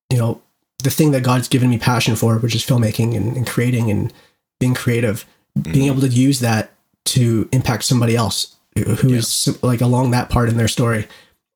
you 0.09 0.17
know, 0.17 0.41
the 0.83 0.91
thing 0.91 1.11
that 1.11 1.23
God's 1.23 1.47
given 1.47 1.69
me 1.69 1.77
passion 1.77 2.15
for, 2.15 2.37
which 2.37 2.55
is 2.55 2.63
filmmaking 2.63 3.15
and, 3.15 3.35
and 3.35 3.47
creating 3.47 3.89
and 3.89 4.13
being 4.59 4.73
creative, 4.73 5.25
being 5.61 5.87
able 5.87 6.01
to 6.01 6.07
use 6.07 6.39
that 6.39 6.71
to 7.05 7.49
impact 7.51 7.83
somebody 7.83 8.15
else 8.15 8.55
who's 8.75 9.61
like 9.63 9.81
along 9.81 10.11
that 10.11 10.29
part 10.29 10.49
in 10.49 10.57
their 10.57 10.67
story. 10.67 11.07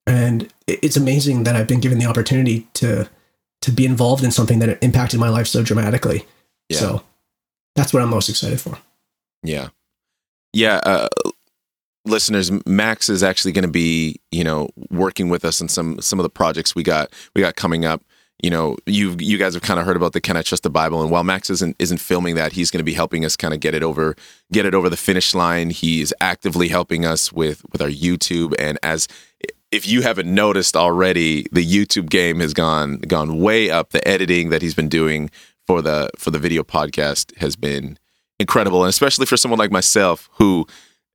And 0.07 0.51
it's 0.67 0.97
amazing 0.97 1.43
that 1.43 1.55
I've 1.55 1.67
been 1.67 1.81
given 1.81 1.99
the 1.99 2.05
opportunity 2.05 2.67
to 2.75 3.09
to 3.61 3.71
be 3.71 3.85
involved 3.85 4.23
in 4.23 4.31
something 4.31 4.59
that 4.59 4.81
impacted 4.83 5.19
my 5.19 5.29
life 5.29 5.47
so 5.47 5.63
dramatically. 5.63 6.25
Yeah. 6.69 6.77
So 6.77 7.03
that's 7.75 7.93
what 7.93 8.01
I'm 8.01 8.09
most 8.09 8.29
excited 8.29 8.61
for. 8.61 8.77
Yeah. 9.43 9.69
Yeah. 10.53 10.79
Uh, 10.83 11.09
listeners, 12.05 12.51
Max 12.65 13.09
is 13.09 13.23
actually 13.23 13.51
going 13.51 13.63
to 13.65 13.71
be, 13.71 14.19
you 14.31 14.43
know, 14.43 14.69
working 14.89 15.29
with 15.29 15.43
us 15.45 15.61
on 15.61 15.67
some 15.67 15.99
some 16.01 16.19
of 16.19 16.23
the 16.23 16.29
projects 16.29 16.75
we 16.75 16.83
got 16.83 17.11
we 17.35 17.41
got 17.41 17.55
coming 17.55 17.85
up. 17.85 18.01
You 18.43 18.51
know, 18.51 18.77
you 18.85 19.15
you 19.19 19.37
guys 19.37 19.55
have 19.55 19.63
kind 19.63 19.79
of 19.79 19.85
heard 19.85 19.95
about 19.95 20.13
the 20.13 20.21
Can 20.21 20.37
I 20.37 20.43
Trust 20.43 20.61
the 20.61 20.69
Bible, 20.69 21.01
and 21.01 21.09
while 21.09 21.23
Max 21.23 21.49
isn't 21.49 21.75
isn't 21.79 21.97
filming 21.97 22.35
that, 22.35 22.53
he's 22.53 22.69
going 22.69 22.79
to 22.79 22.83
be 22.83 22.93
helping 22.93 23.25
us 23.25 23.35
kind 23.35 23.53
of 23.53 23.59
get 23.59 23.73
it 23.73 23.81
over 23.81 24.15
get 24.51 24.65
it 24.65 24.75
over 24.75 24.89
the 24.89 24.97
finish 24.97 25.33
line. 25.33 25.71
He's 25.71 26.13
actively 26.21 26.67
helping 26.67 27.03
us 27.03 27.31
with 27.33 27.63
with 27.71 27.81
our 27.81 27.89
YouTube, 27.89 28.53
and 28.59 28.77
as 28.83 29.07
if 29.71 29.87
you 29.87 30.01
haven't 30.01 30.33
noticed 30.33 30.75
already, 30.75 31.45
the 31.51 31.65
YouTube 31.65 32.09
game 32.09 32.39
has 32.39 32.53
gone 32.53 32.99
gone 32.99 33.39
way 33.39 33.69
up. 33.69 33.89
The 33.89 34.05
editing 34.07 34.49
that 34.49 34.61
he's 34.61 34.75
been 34.75 34.89
doing 34.89 35.29
for 35.65 35.81
the 35.81 36.09
for 36.17 36.31
the 36.31 36.39
video 36.39 36.63
podcast 36.63 37.35
has 37.37 37.55
been 37.55 37.97
incredible, 38.39 38.83
and 38.83 38.89
especially 38.89 39.25
for 39.25 39.37
someone 39.37 39.59
like 39.59 39.71
myself 39.71 40.29
who, 40.33 40.65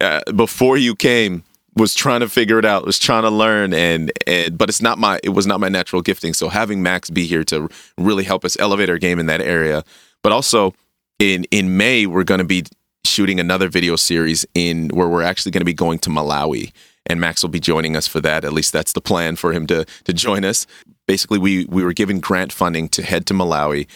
uh, 0.00 0.20
before 0.34 0.76
you 0.76 0.94
came, 0.94 1.44
was 1.74 1.94
trying 1.94 2.20
to 2.20 2.28
figure 2.28 2.58
it 2.58 2.64
out, 2.64 2.84
was 2.84 2.98
trying 2.98 3.22
to 3.22 3.30
learn, 3.30 3.72
and, 3.72 4.12
and 4.26 4.58
but 4.58 4.68
it's 4.68 4.82
not 4.82 4.98
my 4.98 5.18
it 5.22 5.30
was 5.30 5.46
not 5.46 5.60
my 5.60 5.68
natural 5.68 6.02
gifting. 6.02 6.34
So 6.34 6.48
having 6.48 6.82
Max 6.82 7.08
be 7.08 7.26
here 7.26 7.44
to 7.44 7.68
really 7.96 8.24
help 8.24 8.44
us 8.44 8.56
elevate 8.60 8.90
our 8.90 8.98
game 8.98 9.18
in 9.18 9.26
that 9.26 9.40
area, 9.40 9.82
but 10.22 10.32
also 10.32 10.74
in 11.18 11.44
in 11.50 11.76
May 11.76 12.06
we're 12.06 12.24
going 12.24 12.38
to 12.38 12.44
be 12.44 12.64
shooting 13.04 13.40
another 13.40 13.68
video 13.68 13.96
series 13.96 14.46
in 14.54 14.88
where 14.88 15.08
we're 15.08 15.22
actually 15.22 15.52
going 15.52 15.60
to 15.60 15.66
be 15.66 15.74
going 15.74 15.98
to 16.00 16.10
Malawi. 16.10 16.72
And 17.06 17.20
Max 17.20 17.42
will 17.42 17.50
be 17.50 17.60
joining 17.60 17.96
us 17.96 18.06
for 18.06 18.20
that. 18.20 18.44
At 18.44 18.52
least 18.52 18.72
that's 18.72 18.92
the 18.92 19.00
plan 19.00 19.36
for 19.36 19.52
him 19.52 19.66
to 19.66 19.84
to 20.04 20.12
join 20.12 20.44
us. 20.44 20.66
Basically, 21.06 21.38
we 21.38 21.66
we 21.66 21.84
were 21.84 21.92
given 21.92 22.20
grant 22.20 22.52
funding 22.52 22.88
to 22.90 23.02
head 23.02 23.26
to 23.26 23.34
Malawi 23.34 23.86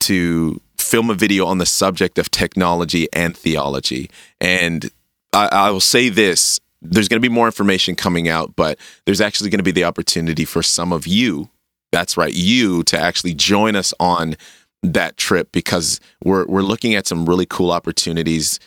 to 0.00 0.60
film 0.78 1.10
a 1.10 1.14
video 1.14 1.46
on 1.46 1.58
the 1.58 1.66
subject 1.66 2.18
of 2.18 2.30
technology 2.30 3.08
and 3.12 3.36
theology. 3.36 4.10
And 4.40 4.90
I, 5.32 5.48
I 5.52 5.70
will 5.70 5.80
say 5.80 6.08
this 6.08 6.60
there's 6.82 7.08
going 7.08 7.22
to 7.22 7.28
be 7.28 7.32
more 7.32 7.46
information 7.46 7.94
coming 7.94 8.28
out, 8.28 8.56
but 8.56 8.78
there's 9.06 9.20
actually 9.20 9.50
going 9.50 9.60
to 9.60 9.64
be 9.64 9.70
the 9.70 9.84
opportunity 9.84 10.44
for 10.44 10.62
some 10.62 10.92
of 10.92 11.06
you, 11.06 11.48
that's 11.92 12.16
right, 12.16 12.34
you, 12.34 12.82
to 12.84 12.98
actually 12.98 13.34
join 13.34 13.76
us 13.76 13.94
on 14.00 14.36
that 14.82 15.16
trip 15.16 15.52
because 15.52 16.00
we're, 16.24 16.44
we're 16.46 16.62
looking 16.62 16.96
at 16.96 17.06
some 17.06 17.24
really 17.24 17.46
cool 17.46 17.70
opportunities 17.70 18.58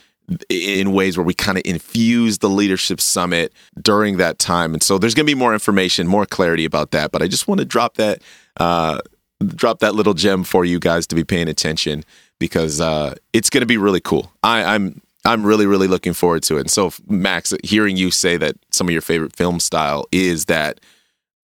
in 0.50 0.92
ways 0.92 1.18
where 1.18 1.26
we 1.26 1.34
kind 1.34 1.58
of 1.58 1.64
infuse 1.66 2.40
the 2.40 2.50
leadership 2.50 3.00
summit 3.00 3.54
during 3.82 4.18
that 4.18 4.40
time 4.40 4.74
and 4.74 4.82
so 4.82 4.98
there's 4.98 5.14
going 5.14 5.26
to 5.26 5.32
be 5.32 5.38
more 5.38 5.54
information 5.54 6.08
more 6.08 6.26
clarity 6.26 6.66
about 6.66 6.92
that 6.92 7.12
but 7.12 7.22
i 7.22 7.28
just 7.28 7.48
want 7.48 7.60
to 7.60 7.66
drop 7.66 7.96
that 7.96 8.22
uh, 8.58 9.00
drop 9.46 9.80
that 9.80 9.96
little 9.96 10.14
gem 10.14 10.44
for 10.44 10.66
you 10.66 10.80
guys 10.80 11.08
to 11.08 11.16
be 11.16 11.24
paying 11.24 11.48
attention 11.48 12.04
because 12.40 12.82
uh, 12.82 13.16
it's 13.34 13.50
going 13.50 13.62
to 13.62 13.68
be 13.68 13.78
really 13.78 14.02
cool. 14.02 14.32
I, 14.44 14.76
I'm 14.76 15.02
I'm 15.26 15.44
really 15.44 15.66
really 15.66 15.88
looking 15.88 16.14
forward 16.14 16.44
to 16.44 16.58
it. 16.58 16.62
And 16.62 16.72
so, 16.72 16.92
Max, 17.08 17.54
hearing 17.64 17.98
you 17.98 18.12
say 18.12 18.38
that 18.38 18.56
some 18.72 18.88
of 18.88 18.92
your 18.92 19.02
favorite 19.02 19.36
film 19.36 19.60
style 19.60 20.06
is 20.12 20.46
that 20.46 20.80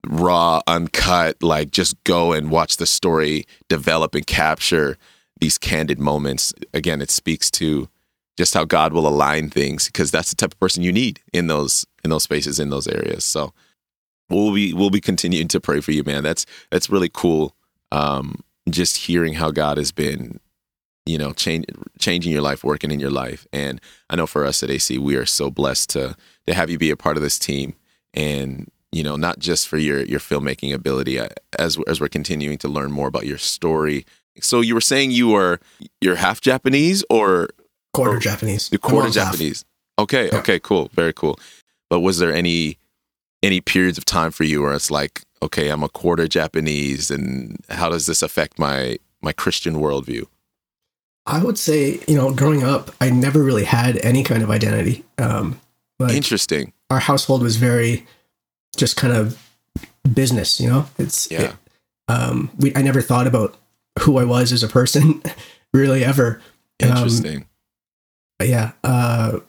raw, 0.06 0.62
uncut, 0.68 1.42
like 1.44 1.72
just 1.72 2.02
go 2.04 2.32
and 2.32 2.50
watch 2.50 2.78
the 2.78 2.86
story 2.86 3.46
develop 3.68 4.16
and 4.16 4.26
capture 4.26 4.98
these 5.40 5.58
candid 5.58 6.00
moments. 6.00 6.54
Again, 6.74 7.02
it 7.02 7.12
speaks 7.12 7.52
to 7.52 7.90
just 8.38 8.54
how 8.54 8.64
God 8.64 8.94
will 8.94 9.08
align 9.08 9.50
things 9.50 9.88
because 9.88 10.12
that's 10.12 10.30
the 10.30 10.36
type 10.36 10.54
of 10.54 10.60
person 10.60 10.84
you 10.84 10.92
need 10.92 11.22
in 11.34 11.48
those 11.48 11.86
in 12.04 12.10
those 12.10 12.24
spaces 12.24 12.60
in 12.60 12.70
those 12.70 12.88
areas. 12.88 13.26
So 13.26 13.54
we'll 14.30 14.54
be 14.54 14.74
we'll 14.74 14.90
be 14.90 15.02
continuing 15.02 15.48
to 15.50 15.60
pray 15.60 15.82
for 15.82 15.92
you, 15.92 16.04
man. 16.04 16.24
That's 16.24 16.46
that's 16.72 16.90
really 16.90 17.10
cool. 17.12 17.56
Um, 17.92 18.44
just 18.70 18.98
hearing 18.98 19.34
how 19.34 19.52
God 19.52 19.78
has 19.78 19.92
been, 19.92 20.40
you 21.06 21.18
know, 21.18 21.34
change, 21.34 21.66
changing 22.00 22.32
your 22.32 22.42
life, 22.42 22.64
working 22.64 22.92
in 22.92 23.00
your 23.00 23.12
life, 23.12 23.48
and 23.52 23.82
I 24.10 24.16
know 24.16 24.28
for 24.28 24.46
us 24.46 24.62
at 24.62 24.70
AC, 24.70 24.98
we 24.98 25.16
are 25.16 25.26
so 25.26 25.50
blessed 25.50 25.90
to 25.92 26.16
to 26.46 26.54
have 26.54 26.70
you 26.70 26.78
be 26.78 26.92
a 26.92 26.98
part 26.98 27.18
of 27.18 27.24
this 27.24 27.40
team, 27.40 27.76
and 28.14 28.70
you 28.92 29.04
know, 29.04 29.16
not 29.16 29.40
just 29.40 29.68
for 29.68 29.78
your 29.78 30.04
your 30.04 30.20
filmmaking 30.20 30.74
ability, 30.74 31.20
uh, 31.20 31.30
as 31.58 31.78
as 31.88 32.00
we're 32.00 32.08
continuing 32.10 32.58
to 32.60 32.68
learn 32.68 32.92
more 32.92 33.08
about 33.08 33.26
your 33.26 33.38
story. 33.38 34.06
So 34.40 34.62
you 34.62 34.76
were 34.76 34.82
saying 34.82 35.12
you 35.12 35.30
were 35.30 35.60
you're 36.00 36.16
half 36.16 36.42
Japanese 36.42 37.04
or 37.10 37.50
Quarter 37.98 38.18
Or- 38.18 38.20
Japanese. 38.20 38.70
you're 38.72 38.80
quarter 38.80 39.04
mom's 39.08 39.16
half. 39.16 39.32
Japanese. 39.34 39.66
Okay, 40.00 40.30
Yeah. 40.32 40.38
okay, 40.40 40.60
cool, 40.60 40.90
very 40.94 41.12
cool. 41.14 41.38
But 41.90 42.00
was 42.02 42.20
there 42.20 42.34
any 42.34 42.78
any 43.44 43.62
periods 43.62 43.98
of 44.00 44.06
time 44.06 44.32
for 44.32 44.44
you 44.46 44.62
where 44.64 44.74
it's 44.74 44.90
like, 44.90 45.22
okay, 45.44 45.70
I'm 45.70 45.84
a 45.84 45.90
quarter 45.90 46.28
Japanese, 46.28 47.12
and 47.12 47.58
how 47.70 47.90
does 47.90 48.06
this 48.06 48.22
affect 48.22 48.58
my 48.60 48.98
my 49.22 49.32
Christian 49.34 49.76
worldview? 49.76 50.26
I 51.26 51.44
would 51.44 51.58
say, 51.60 52.00
you 52.08 52.16
know, 52.16 52.32
growing 52.34 52.64
up, 52.64 52.92
I 53.02 53.10
never 53.10 53.44
really 53.44 53.66
had 53.66 53.98
any 53.98 54.24
kind 54.24 54.42
of 54.44 54.50
identity. 54.50 55.04
Um, 55.18 55.60
like 56.00 56.14
Interesting. 56.16 56.72
our 56.90 57.00
household 57.00 57.42
was 57.44 57.58
very 57.58 58.06
just 58.78 58.96
kind 58.96 59.14
of 59.14 59.38
business, 60.14 60.60
you 60.60 60.70
know. 60.70 60.88
It's 60.98 61.30
Yeah. 61.30 61.42
it- 61.42 61.56
um, 62.08 62.50
we 62.58 62.74
I 62.76 62.82
never 62.82 63.02
thought 63.02 63.28
about 63.28 63.58
who 64.02 64.18
I 64.18 64.24
was 64.24 64.52
as 64.54 64.64
a 64.64 64.68
person, 64.68 65.22
really 65.74 66.04
ever. 66.06 66.42
Um, 66.82 66.90
Interesting. 66.90 67.46
But 68.40 68.48
yeah, 68.50 68.72
uh, 68.84 69.40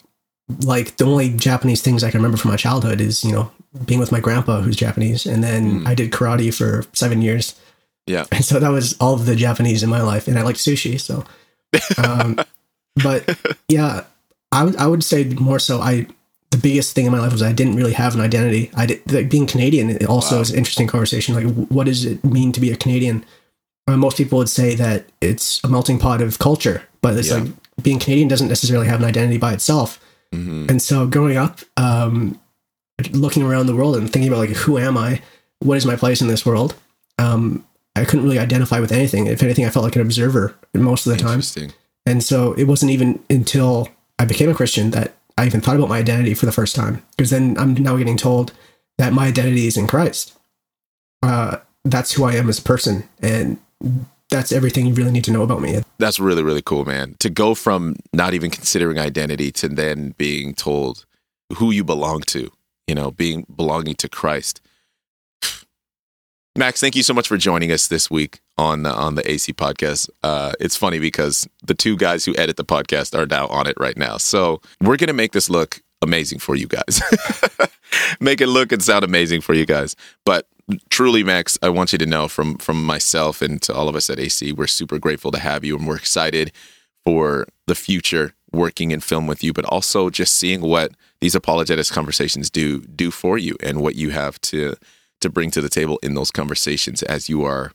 like 0.62 0.96
the 0.96 1.04
only 1.04 1.30
Japanese 1.30 1.82
things 1.82 2.02
I 2.02 2.10
can 2.10 2.18
remember 2.18 2.38
from 2.38 2.50
my 2.50 2.56
childhood 2.56 3.00
is 3.00 3.22
you 3.24 3.32
know 3.32 3.50
being 3.84 4.00
with 4.00 4.12
my 4.12 4.20
grandpa 4.20 4.60
who's 4.62 4.76
Japanese, 4.76 5.26
and 5.26 5.44
then 5.44 5.80
Mm. 5.82 5.86
I 5.86 5.94
did 5.94 6.10
karate 6.10 6.52
for 6.54 6.84
seven 6.92 7.20
years. 7.22 7.54
Yeah. 8.06 8.24
and 8.32 8.44
so 8.50 8.58
that 8.58 8.70
was 8.70 8.96
all 9.00 9.14
of 9.14 9.26
the 9.26 9.36
Japanese 9.36 9.82
in 9.82 9.90
my 9.90 10.00
life, 10.00 10.26
and 10.28 10.38
I 10.38 10.42
liked 10.42 10.58
sushi. 10.58 10.98
So, 11.00 11.24
um, 12.02 12.38
but 13.02 13.38
yeah, 13.68 14.04
I 14.52 14.64
would 14.64 14.76
I 14.76 14.86
would 14.86 15.04
say 15.04 15.24
more 15.24 15.58
so. 15.58 15.80
I 15.80 16.06
the 16.50 16.56
biggest 16.56 16.94
thing 16.94 17.04
in 17.04 17.12
my 17.12 17.18
life 17.20 17.32
was 17.32 17.42
I 17.42 17.52
didn't 17.52 17.76
really 17.76 17.92
have 17.92 18.14
an 18.14 18.22
identity. 18.22 18.70
I 18.74 18.86
did 18.86 19.12
like 19.12 19.28
being 19.28 19.46
Canadian. 19.46 19.90
It 19.90 20.06
also 20.06 20.36
Wow. 20.36 20.40
is 20.40 20.50
an 20.50 20.56
interesting 20.56 20.86
conversation. 20.86 21.34
Like, 21.34 21.66
what 21.68 21.84
does 21.84 22.06
it 22.06 22.24
mean 22.24 22.52
to 22.52 22.60
be 22.60 22.70
a 22.72 22.76
Canadian? 22.76 23.22
Uh, 23.86 23.98
most 23.98 24.16
people 24.16 24.38
would 24.38 24.48
say 24.48 24.74
that 24.74 25.04
it's 25.20 25.60
a 25.62 25.68
melting 25.68 25.98
pot 25.98 26.22
of 26.22 26.38
culture, 26.38 26.84
but 27.02 27.18
it's 27.18 27.28
Yeah. 27.28 27.34
like 27.40 27.52
being 27.82 27.98
Canadian 27.98 28.28
doesn't 28.28 28.48
necessarily 28.48 28.86
have 28.86 29.00
an 29.00 29.06
identity 29.06 29.38
by 29.38 29.52
itself. 29.52 30.00
Mm-hmm. 30.32 30.66
And 30.68 30.82
so 30.82 31.06
growing 31.06 31.36
up, 31.36 31.60
um, 31.76 32.38
looking 33.12 33.42
around 33.42 33.66
the 33.66 33.76
world 33.76 33.96
and 33.96 34.12
thinking 34.12 34.30
about 34.30 34.40
like 34.40 34.50
who 34.50 34.78
am 34.78 34.98
I, 34.98 35.22
what 35.60 35.76
is 35.76 35.86
my 35.86 35.96
place 35.96 36.20
in 36.20 36.28
this 36.28 36.44
world, 36.44 36.74
um, 37.18 37.64
I 37.96 38.04
couldn't 38.04 38.24
really 38.24 38.38
identify 38.38 38.80
with 38.80 38.92
anything. 38.92 39.26
If 39.26 39.42
anything, 39.42 39.64
I 39.64 39.70
felt 39.70 39.84
like 39.84 39.96
an 39.96 40.02
observer 40.02 40.54
most 40.74 41.06
of 41.06 41.12
the 41.12 41.18
time. 41.18 41.42
And 42.06 42.22
so 42.22 42.52
it 42.54 42.64
wasn't 42.64 42.92
even 42.92 43.22
until 43.28 43.88
I 44.18 44.24
became 44.24 44.48
a 44.48 44.54
Christian 44.54 44.90
that 44.90 45.14
I 45.36 45.46
even 45.46 45.60
thought 45.60 45.76
about 45.76 45.88
my 45.88 45.98
identity 45.98 46.34
for 46.34 46.46
the 46.46 46.52
first 46.52 46.74
time. 46.74 47.04
Because 47.16 47.30
then 47.30 47.56
I'm 47.58 47.74
now 47.74 47.96
getting 47.96 48.16
told 48.16 48.52
that 48.98 49.12
my 49.12 49.26
identity 49.26 49.66
is 49.66 49.76
in 49.76 49.86
Christ. 49.86 50.36
Uh, 51.22 51.58
that's 51.84 52.12
who 52.12 52.24
I 52.24 52.34
am 52.34 52.48
as 52.48 52.58
a 52.58 52.62
person, 52.62 53.08
and 53.20 53.58
that's 54.30 54.52
everything 54.52 54.86
you 54.86 54.94
really 54.94 55.10
need 55.10 55.24
to 55.24 55.32
know 55.32 55.42
about 55.42 55.60
me. 55.60 55.80
That's 55.98 56.20
really 56.20 56.42
really 56.42 56.62
cool, 56.62 56.84
man. 56.84 57.16
To 57.20 57.30
go 57.30 57.54
from 57.54 57.96
not 58.12 58.34
even 58.34 58.50
considering 58.50 58.98
identity 58.98 59.50
to 59.52 59.68
then 59.68 60.14
being 60.18 60.54
told 60.54 61.06
who 61.56 61.70
you 61.70 61.84
belong 61.84 62.20
to, 62.20 62.50
you 62.86 62.94
know, 62.94 63.10
being 63.10 63.46
belonging 63.54 63.94
to 63.96 64.08
Christ. 64.08 64.60
Max, 66.56 66.80
thank 66.80 66.96
you 66.96 67.04
so 67.04 67.14
much 67.14 67.28
for 67.28 67.36
joining 67.36 67.70
us 67.70 67.86
this 67.86 68.10
week 68.10 68.40
on 68.56 68.82
the, 68.82 68.92
on 68.92 69.14
the 69.14 69.30
AC 69.30 69.52
podcast. 69.52 70.10
Uh, 70.24 70.52
it's 70.58 70.74
funny 70.76 70.98
because 70.98 71.48
the 71.62 71.74
two 71.74 71.96
guys 71.96 72.24
who 72.24 72.34
edit 72.36 72.56
the 72.56 72.64
podcast 72.64 73.16
are 73.16 73.26
now 73.26 73.46
on 73.46 73.68
it 73.68 73.76
right 73.78 73.96
now. 73.96 74.16
So 74.16 74.60
we're 74.80 74.96
gonna 74.96 75.12
make 75.12 75.32
this 75.32 75.48
look 75.48 75.80
amazing 76.02 76.40
for 76.40 76.56
you 76.56 76.66
guys. 76.66 77.00
make 78.20 78.40
it 78.40 78.48
look 78.48 78.72
and 78.72 78.82
sound 78.82 79.04
amazing 79.04 79.40
for 79.40 79.54
you 79.54 79.66
guys. 79.66 79.94
But 80.24 80.48
truly, 80.90 81.22
Max, 81.22 81.58
I 81.62 81.68
want 81.68 81.92
you 81.92 81.98
to 81.98 82.06
know 82.06 82.28
from 82.28 82.58
from 82.58 82.84
myself 82.84 83.42
and 83.42 83.60
to 83.62 83.74
all 83.74 83.88
of 83.88 83.96
us 83.96 84.10
at 84.10 84.18
AC, 84.18 84.52
we're 84.52 84.66
super 84.66 84.98
grateful 84.98 85.30
to 85.32 85.38
have 85.38 85.64
you, 85.64 85.76
and 85.76 85.86
we're 85.86 85.96
excited 85.96 86.52
for 87.04 87.46
the 87.66 87.74
future 87.74 88.34
working 88.52 88.90
in 88.90 89.00
film 89.00 89.26
with 89.26 89.42
you, 89.42 89.52
but 89.52 89.64
also 89.66 90.10
just 90.10 90.36
seeing 90.36 90.60
what 90.60 90.92
these 91.20 91.34
apologetics 91.34 91.90
conversations 91.90 92.50
do 92.50 92.80
do 92.82 93.10
for 93.10 93.38
you 93.38 93.56
and 93.62 93.80
what 93.80 93.94
you 93.94 94.10
have 94.10 94.40
to 94.40 94.74
to 95.20 95.28
bring 95.28 95.50
to 95.50 95.60
the 95.60 95.68
table 95.68 95.98
in 96.02 96.14
those 96.14 96.30
conversations 96.30 97.02
as 97.02 97.28
you 97.28 97.44
are 97.44 97.72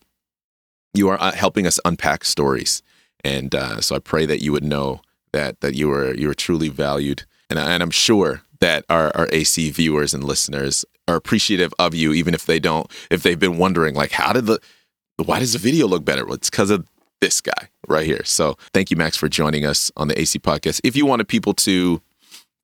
you 0.93 1.09
are 1.09 1.21
uh, 1.21 1.31
helping 1.31 1.67
us 1.67 1.79
unpack 1.85 2.23
stories. 2.23 2.81
And 3.23 3.55
uh, 3.55 3.81
so 3.81 3.95
I 3.95 3.99
pray 3.99 4.25
that 4.25 4.41
you 4.43 4.51
would 4.51 4.63
know 4.63 5.01
that 5.31 5.61
that 5.61 5.75
you 5.75 5.91
are 5.91 6.13
you 6.13 6.29
are 6.29 6.35
truly 6.35 6.69
valued, 6.69 7.23
and, 7.49 7.57
and 7.57 7.81
I'm 7.81 7.91
sure 7.91 8.41
that 8.63 8.85
our, 8.89 9.11
our 9.13 9.27
AC 9.33 9.71
viewers 9.71 10.13
and 10.13 10.23
listeners 10.23 10.85
are 11.09 11.17
appreciative 11.17 11.73
of 11.79 11.93
you, 11.93 12.13
even 12.13 12.33
if 12.33 12.45
they 12.45 12.61
don't, 12.61 12.89
if 13.11 13.21
they've 13.21 13.37
been 13.37 13.57
wondering 13.57 13.93
like, 13.93 14.11
how 14.11 14.31
did 14.31 14.45
the, 14.45 14.57
why 15.17 15.39
does 15.39 15.51
the 15.51 15.59
video 15.59 15.85
look 15.85 16.05
better? 16.05 16.25
Well, 16.25 16.35
it's 16.35 16.49
because 16.49 16.69
of 16.69 16.87
this 17.19 17.41
guy 17.41 17.67
right 17.89 18.05
here. 18.05 18.23
So 18.23 18.57
thank 18.73 18.89
you, 18.89 18.95
Max, 18.95 19.17
for 19.17 19.27
joining 19.27 19.65
us 19.65 19.91
on 19.97 20.07
the 20.07 20.17
AC 20.17 20.39
podcast. 20.39 20.79
If 20.85 20.95
you 20.95 21.05
wanted 21.05 21.27
people 21.27 21.53
to 21.55 22.01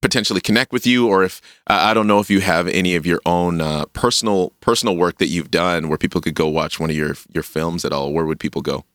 potentially 0.01 0.39
connect 0.39 0.71
with 0.71 0.87
you, 0.87 1.05
or 1.05 1.25
if 1.25 1.41
uh, 1.67 1.79
I 1.81 1.93
don't 1.93 2.07
know 2.07 2.21
if 2.21 2.29
you 2.29 2.39
have 2.39 2.69
any 2.69 2.95
of 2.95 3.05
your 3.05 3.19
own 3.25 3.59
uh, 3.59 3.83
personal 3.91 4.53
personal 4.61 4.95
work 4.95 5.17
that 5.17 5.27
you've 5.27 5.51
done 5.51 5.89
where 5.89 5.97
people 5.97 6.21
could 6.21 6.33
go 6.33 6.47
watch 6.47 6.79
one 6.79 6.89
of 6.89 6.95
your 6.95 7.15
your 7.33 7.43
films 7.43 7.83
at 7.83 7.91
all, 7.91 8.13
where 8.13 8.25
would 8.25 8.39
people 8.39 8.61
go? 8.61 8.85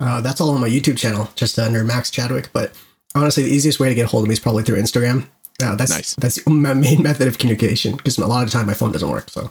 Uh, 0.00 0.20
that's 0.20 0.40
all 0.40 0.50
on 0.50 0.60
my 0.60 0.68
YouTube 0.68 0.98
channel, 0.98 1.30
just 1.36 1.56
under 1.56 1.84
Max 1.84 2.10
Chadwick. 2.10 2.50
But 2.52 2.72
honestly, 3.14 3.44
the 3.44 3.50
easiest 3.50 3.78
way 3.78 3.88
to 3.88 3.94
get 3.94 4.06
a 4.06 4.08
hold 4.08 4.24
of 4.24 4.28
me 4.28 4.32
is 4.32 4.40
probably 4.40 4.64
through 4.64 4.80
Instagram. 4.82 5.28
Uh, 5.62 5.74
that's 5.74 5.90
nice. 5.90 6.14
that's 6.16 6.46
my 6.46 6.72
main 6.74 7.02
method 7.02 7.26
of 7.28 7.38
communication 7.38 7.96
because 7.96 8.16
a 8.18 8.26
lot 8.26 8.44
of 8.44 8.50
the 8.50 8.56
time 8.56 8.66
my 8.66 8.74
phone 8.74 8.92
doesn't 8.92 9.10
work. 9.10 9.28
So 9.30 9.50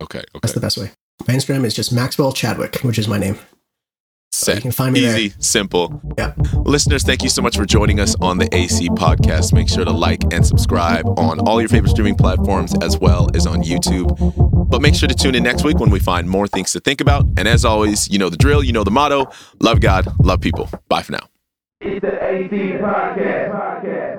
okay, 0.00 0.18
okay, 0.20 0.26
that's 0.42 0.54
the 0.54 0.60
best 0.60 0.78
way. 0.78 0.90
My 1.26 1.34
Instagram 1.34 1.64
is 1.64 1.74
just 1.74 1.92
Maxwell 1.92 2.32
Chadwick, 2.32 2.76
which 2.82 2.98
is 2.98 3.08
my 3.08 3.18
name. 3.18 3.38
Set. 4.30 4.56
You 4.56 4.62
can 4.62 4.70
find 4.72 4.92
me 4.92 5.00
Easy, 5.06 5.28
there. 5.28 5.36
simple. 5.40 6.00
Yeah. 6.18 6.34
Listeners, 6.64 7.02
thank 7.02 7.22
you 7.22 7.30
so 7.30 7.40
much 7.42 7.56
for 7.56 7.64
joining 7.64 7.98
us 7.98 8.14
on 8.20 8.36
the 8.38 8.48
AC 8.54 8.88
podcast. 8.90 9.52
Make 9.54 9.68
sure 9.70 9.84
to 9.86 9.90
like 9.90 10.22
and 10.32 10.46
subscribe 10.46 11.06
on 11.18 11.40
all 11.40 11.60
your 11.60 11.68
favorite 11.70 11.88
streaming 11.90 12.14
platforms 12.14 12.74
as 12.82 12.98
well 12.98 13.28
as 13.34 13.46
on 13.46 13.62
YouTube. 13.62 14.14
But 14.70 14.82
make 14.82 14.94
sure 14.94 15.08
to 15.08 15.14
tune 15.14 15.34
in 15.34 15.42
next 15.42 15.64
week 15.64 15.78
when 15.78 15.90
we 15.90 15.98
find 15.98 16.28
more 16.28 16.46
things 16.46 16.72
to 16.74 16.80
think 16.80 17.00
about. 17.00 17.24
And 17.38 17.48
as 17.48 17.64
always, 17.64 18.06
you 18.10 18.18
know 18.18 18.28
the 18.28 18.36
drill, 18.36 18.62
you 18.62 18.72
know 18.72 18.84
the 18.84 18.90
motto 18.90 19.28
love 19.60 19.80
God, 19.80 20.06
love 20.20 20.40
people. 20.42 20.68
Bye 20.88 21.02
for 21.02 21.12
now. 21.12 21.26
It's 21.80 22.00
the 22.02 22.22
AC 22.22 22.48
podcast. 22.78 23.50
podcast. 23.50 24.17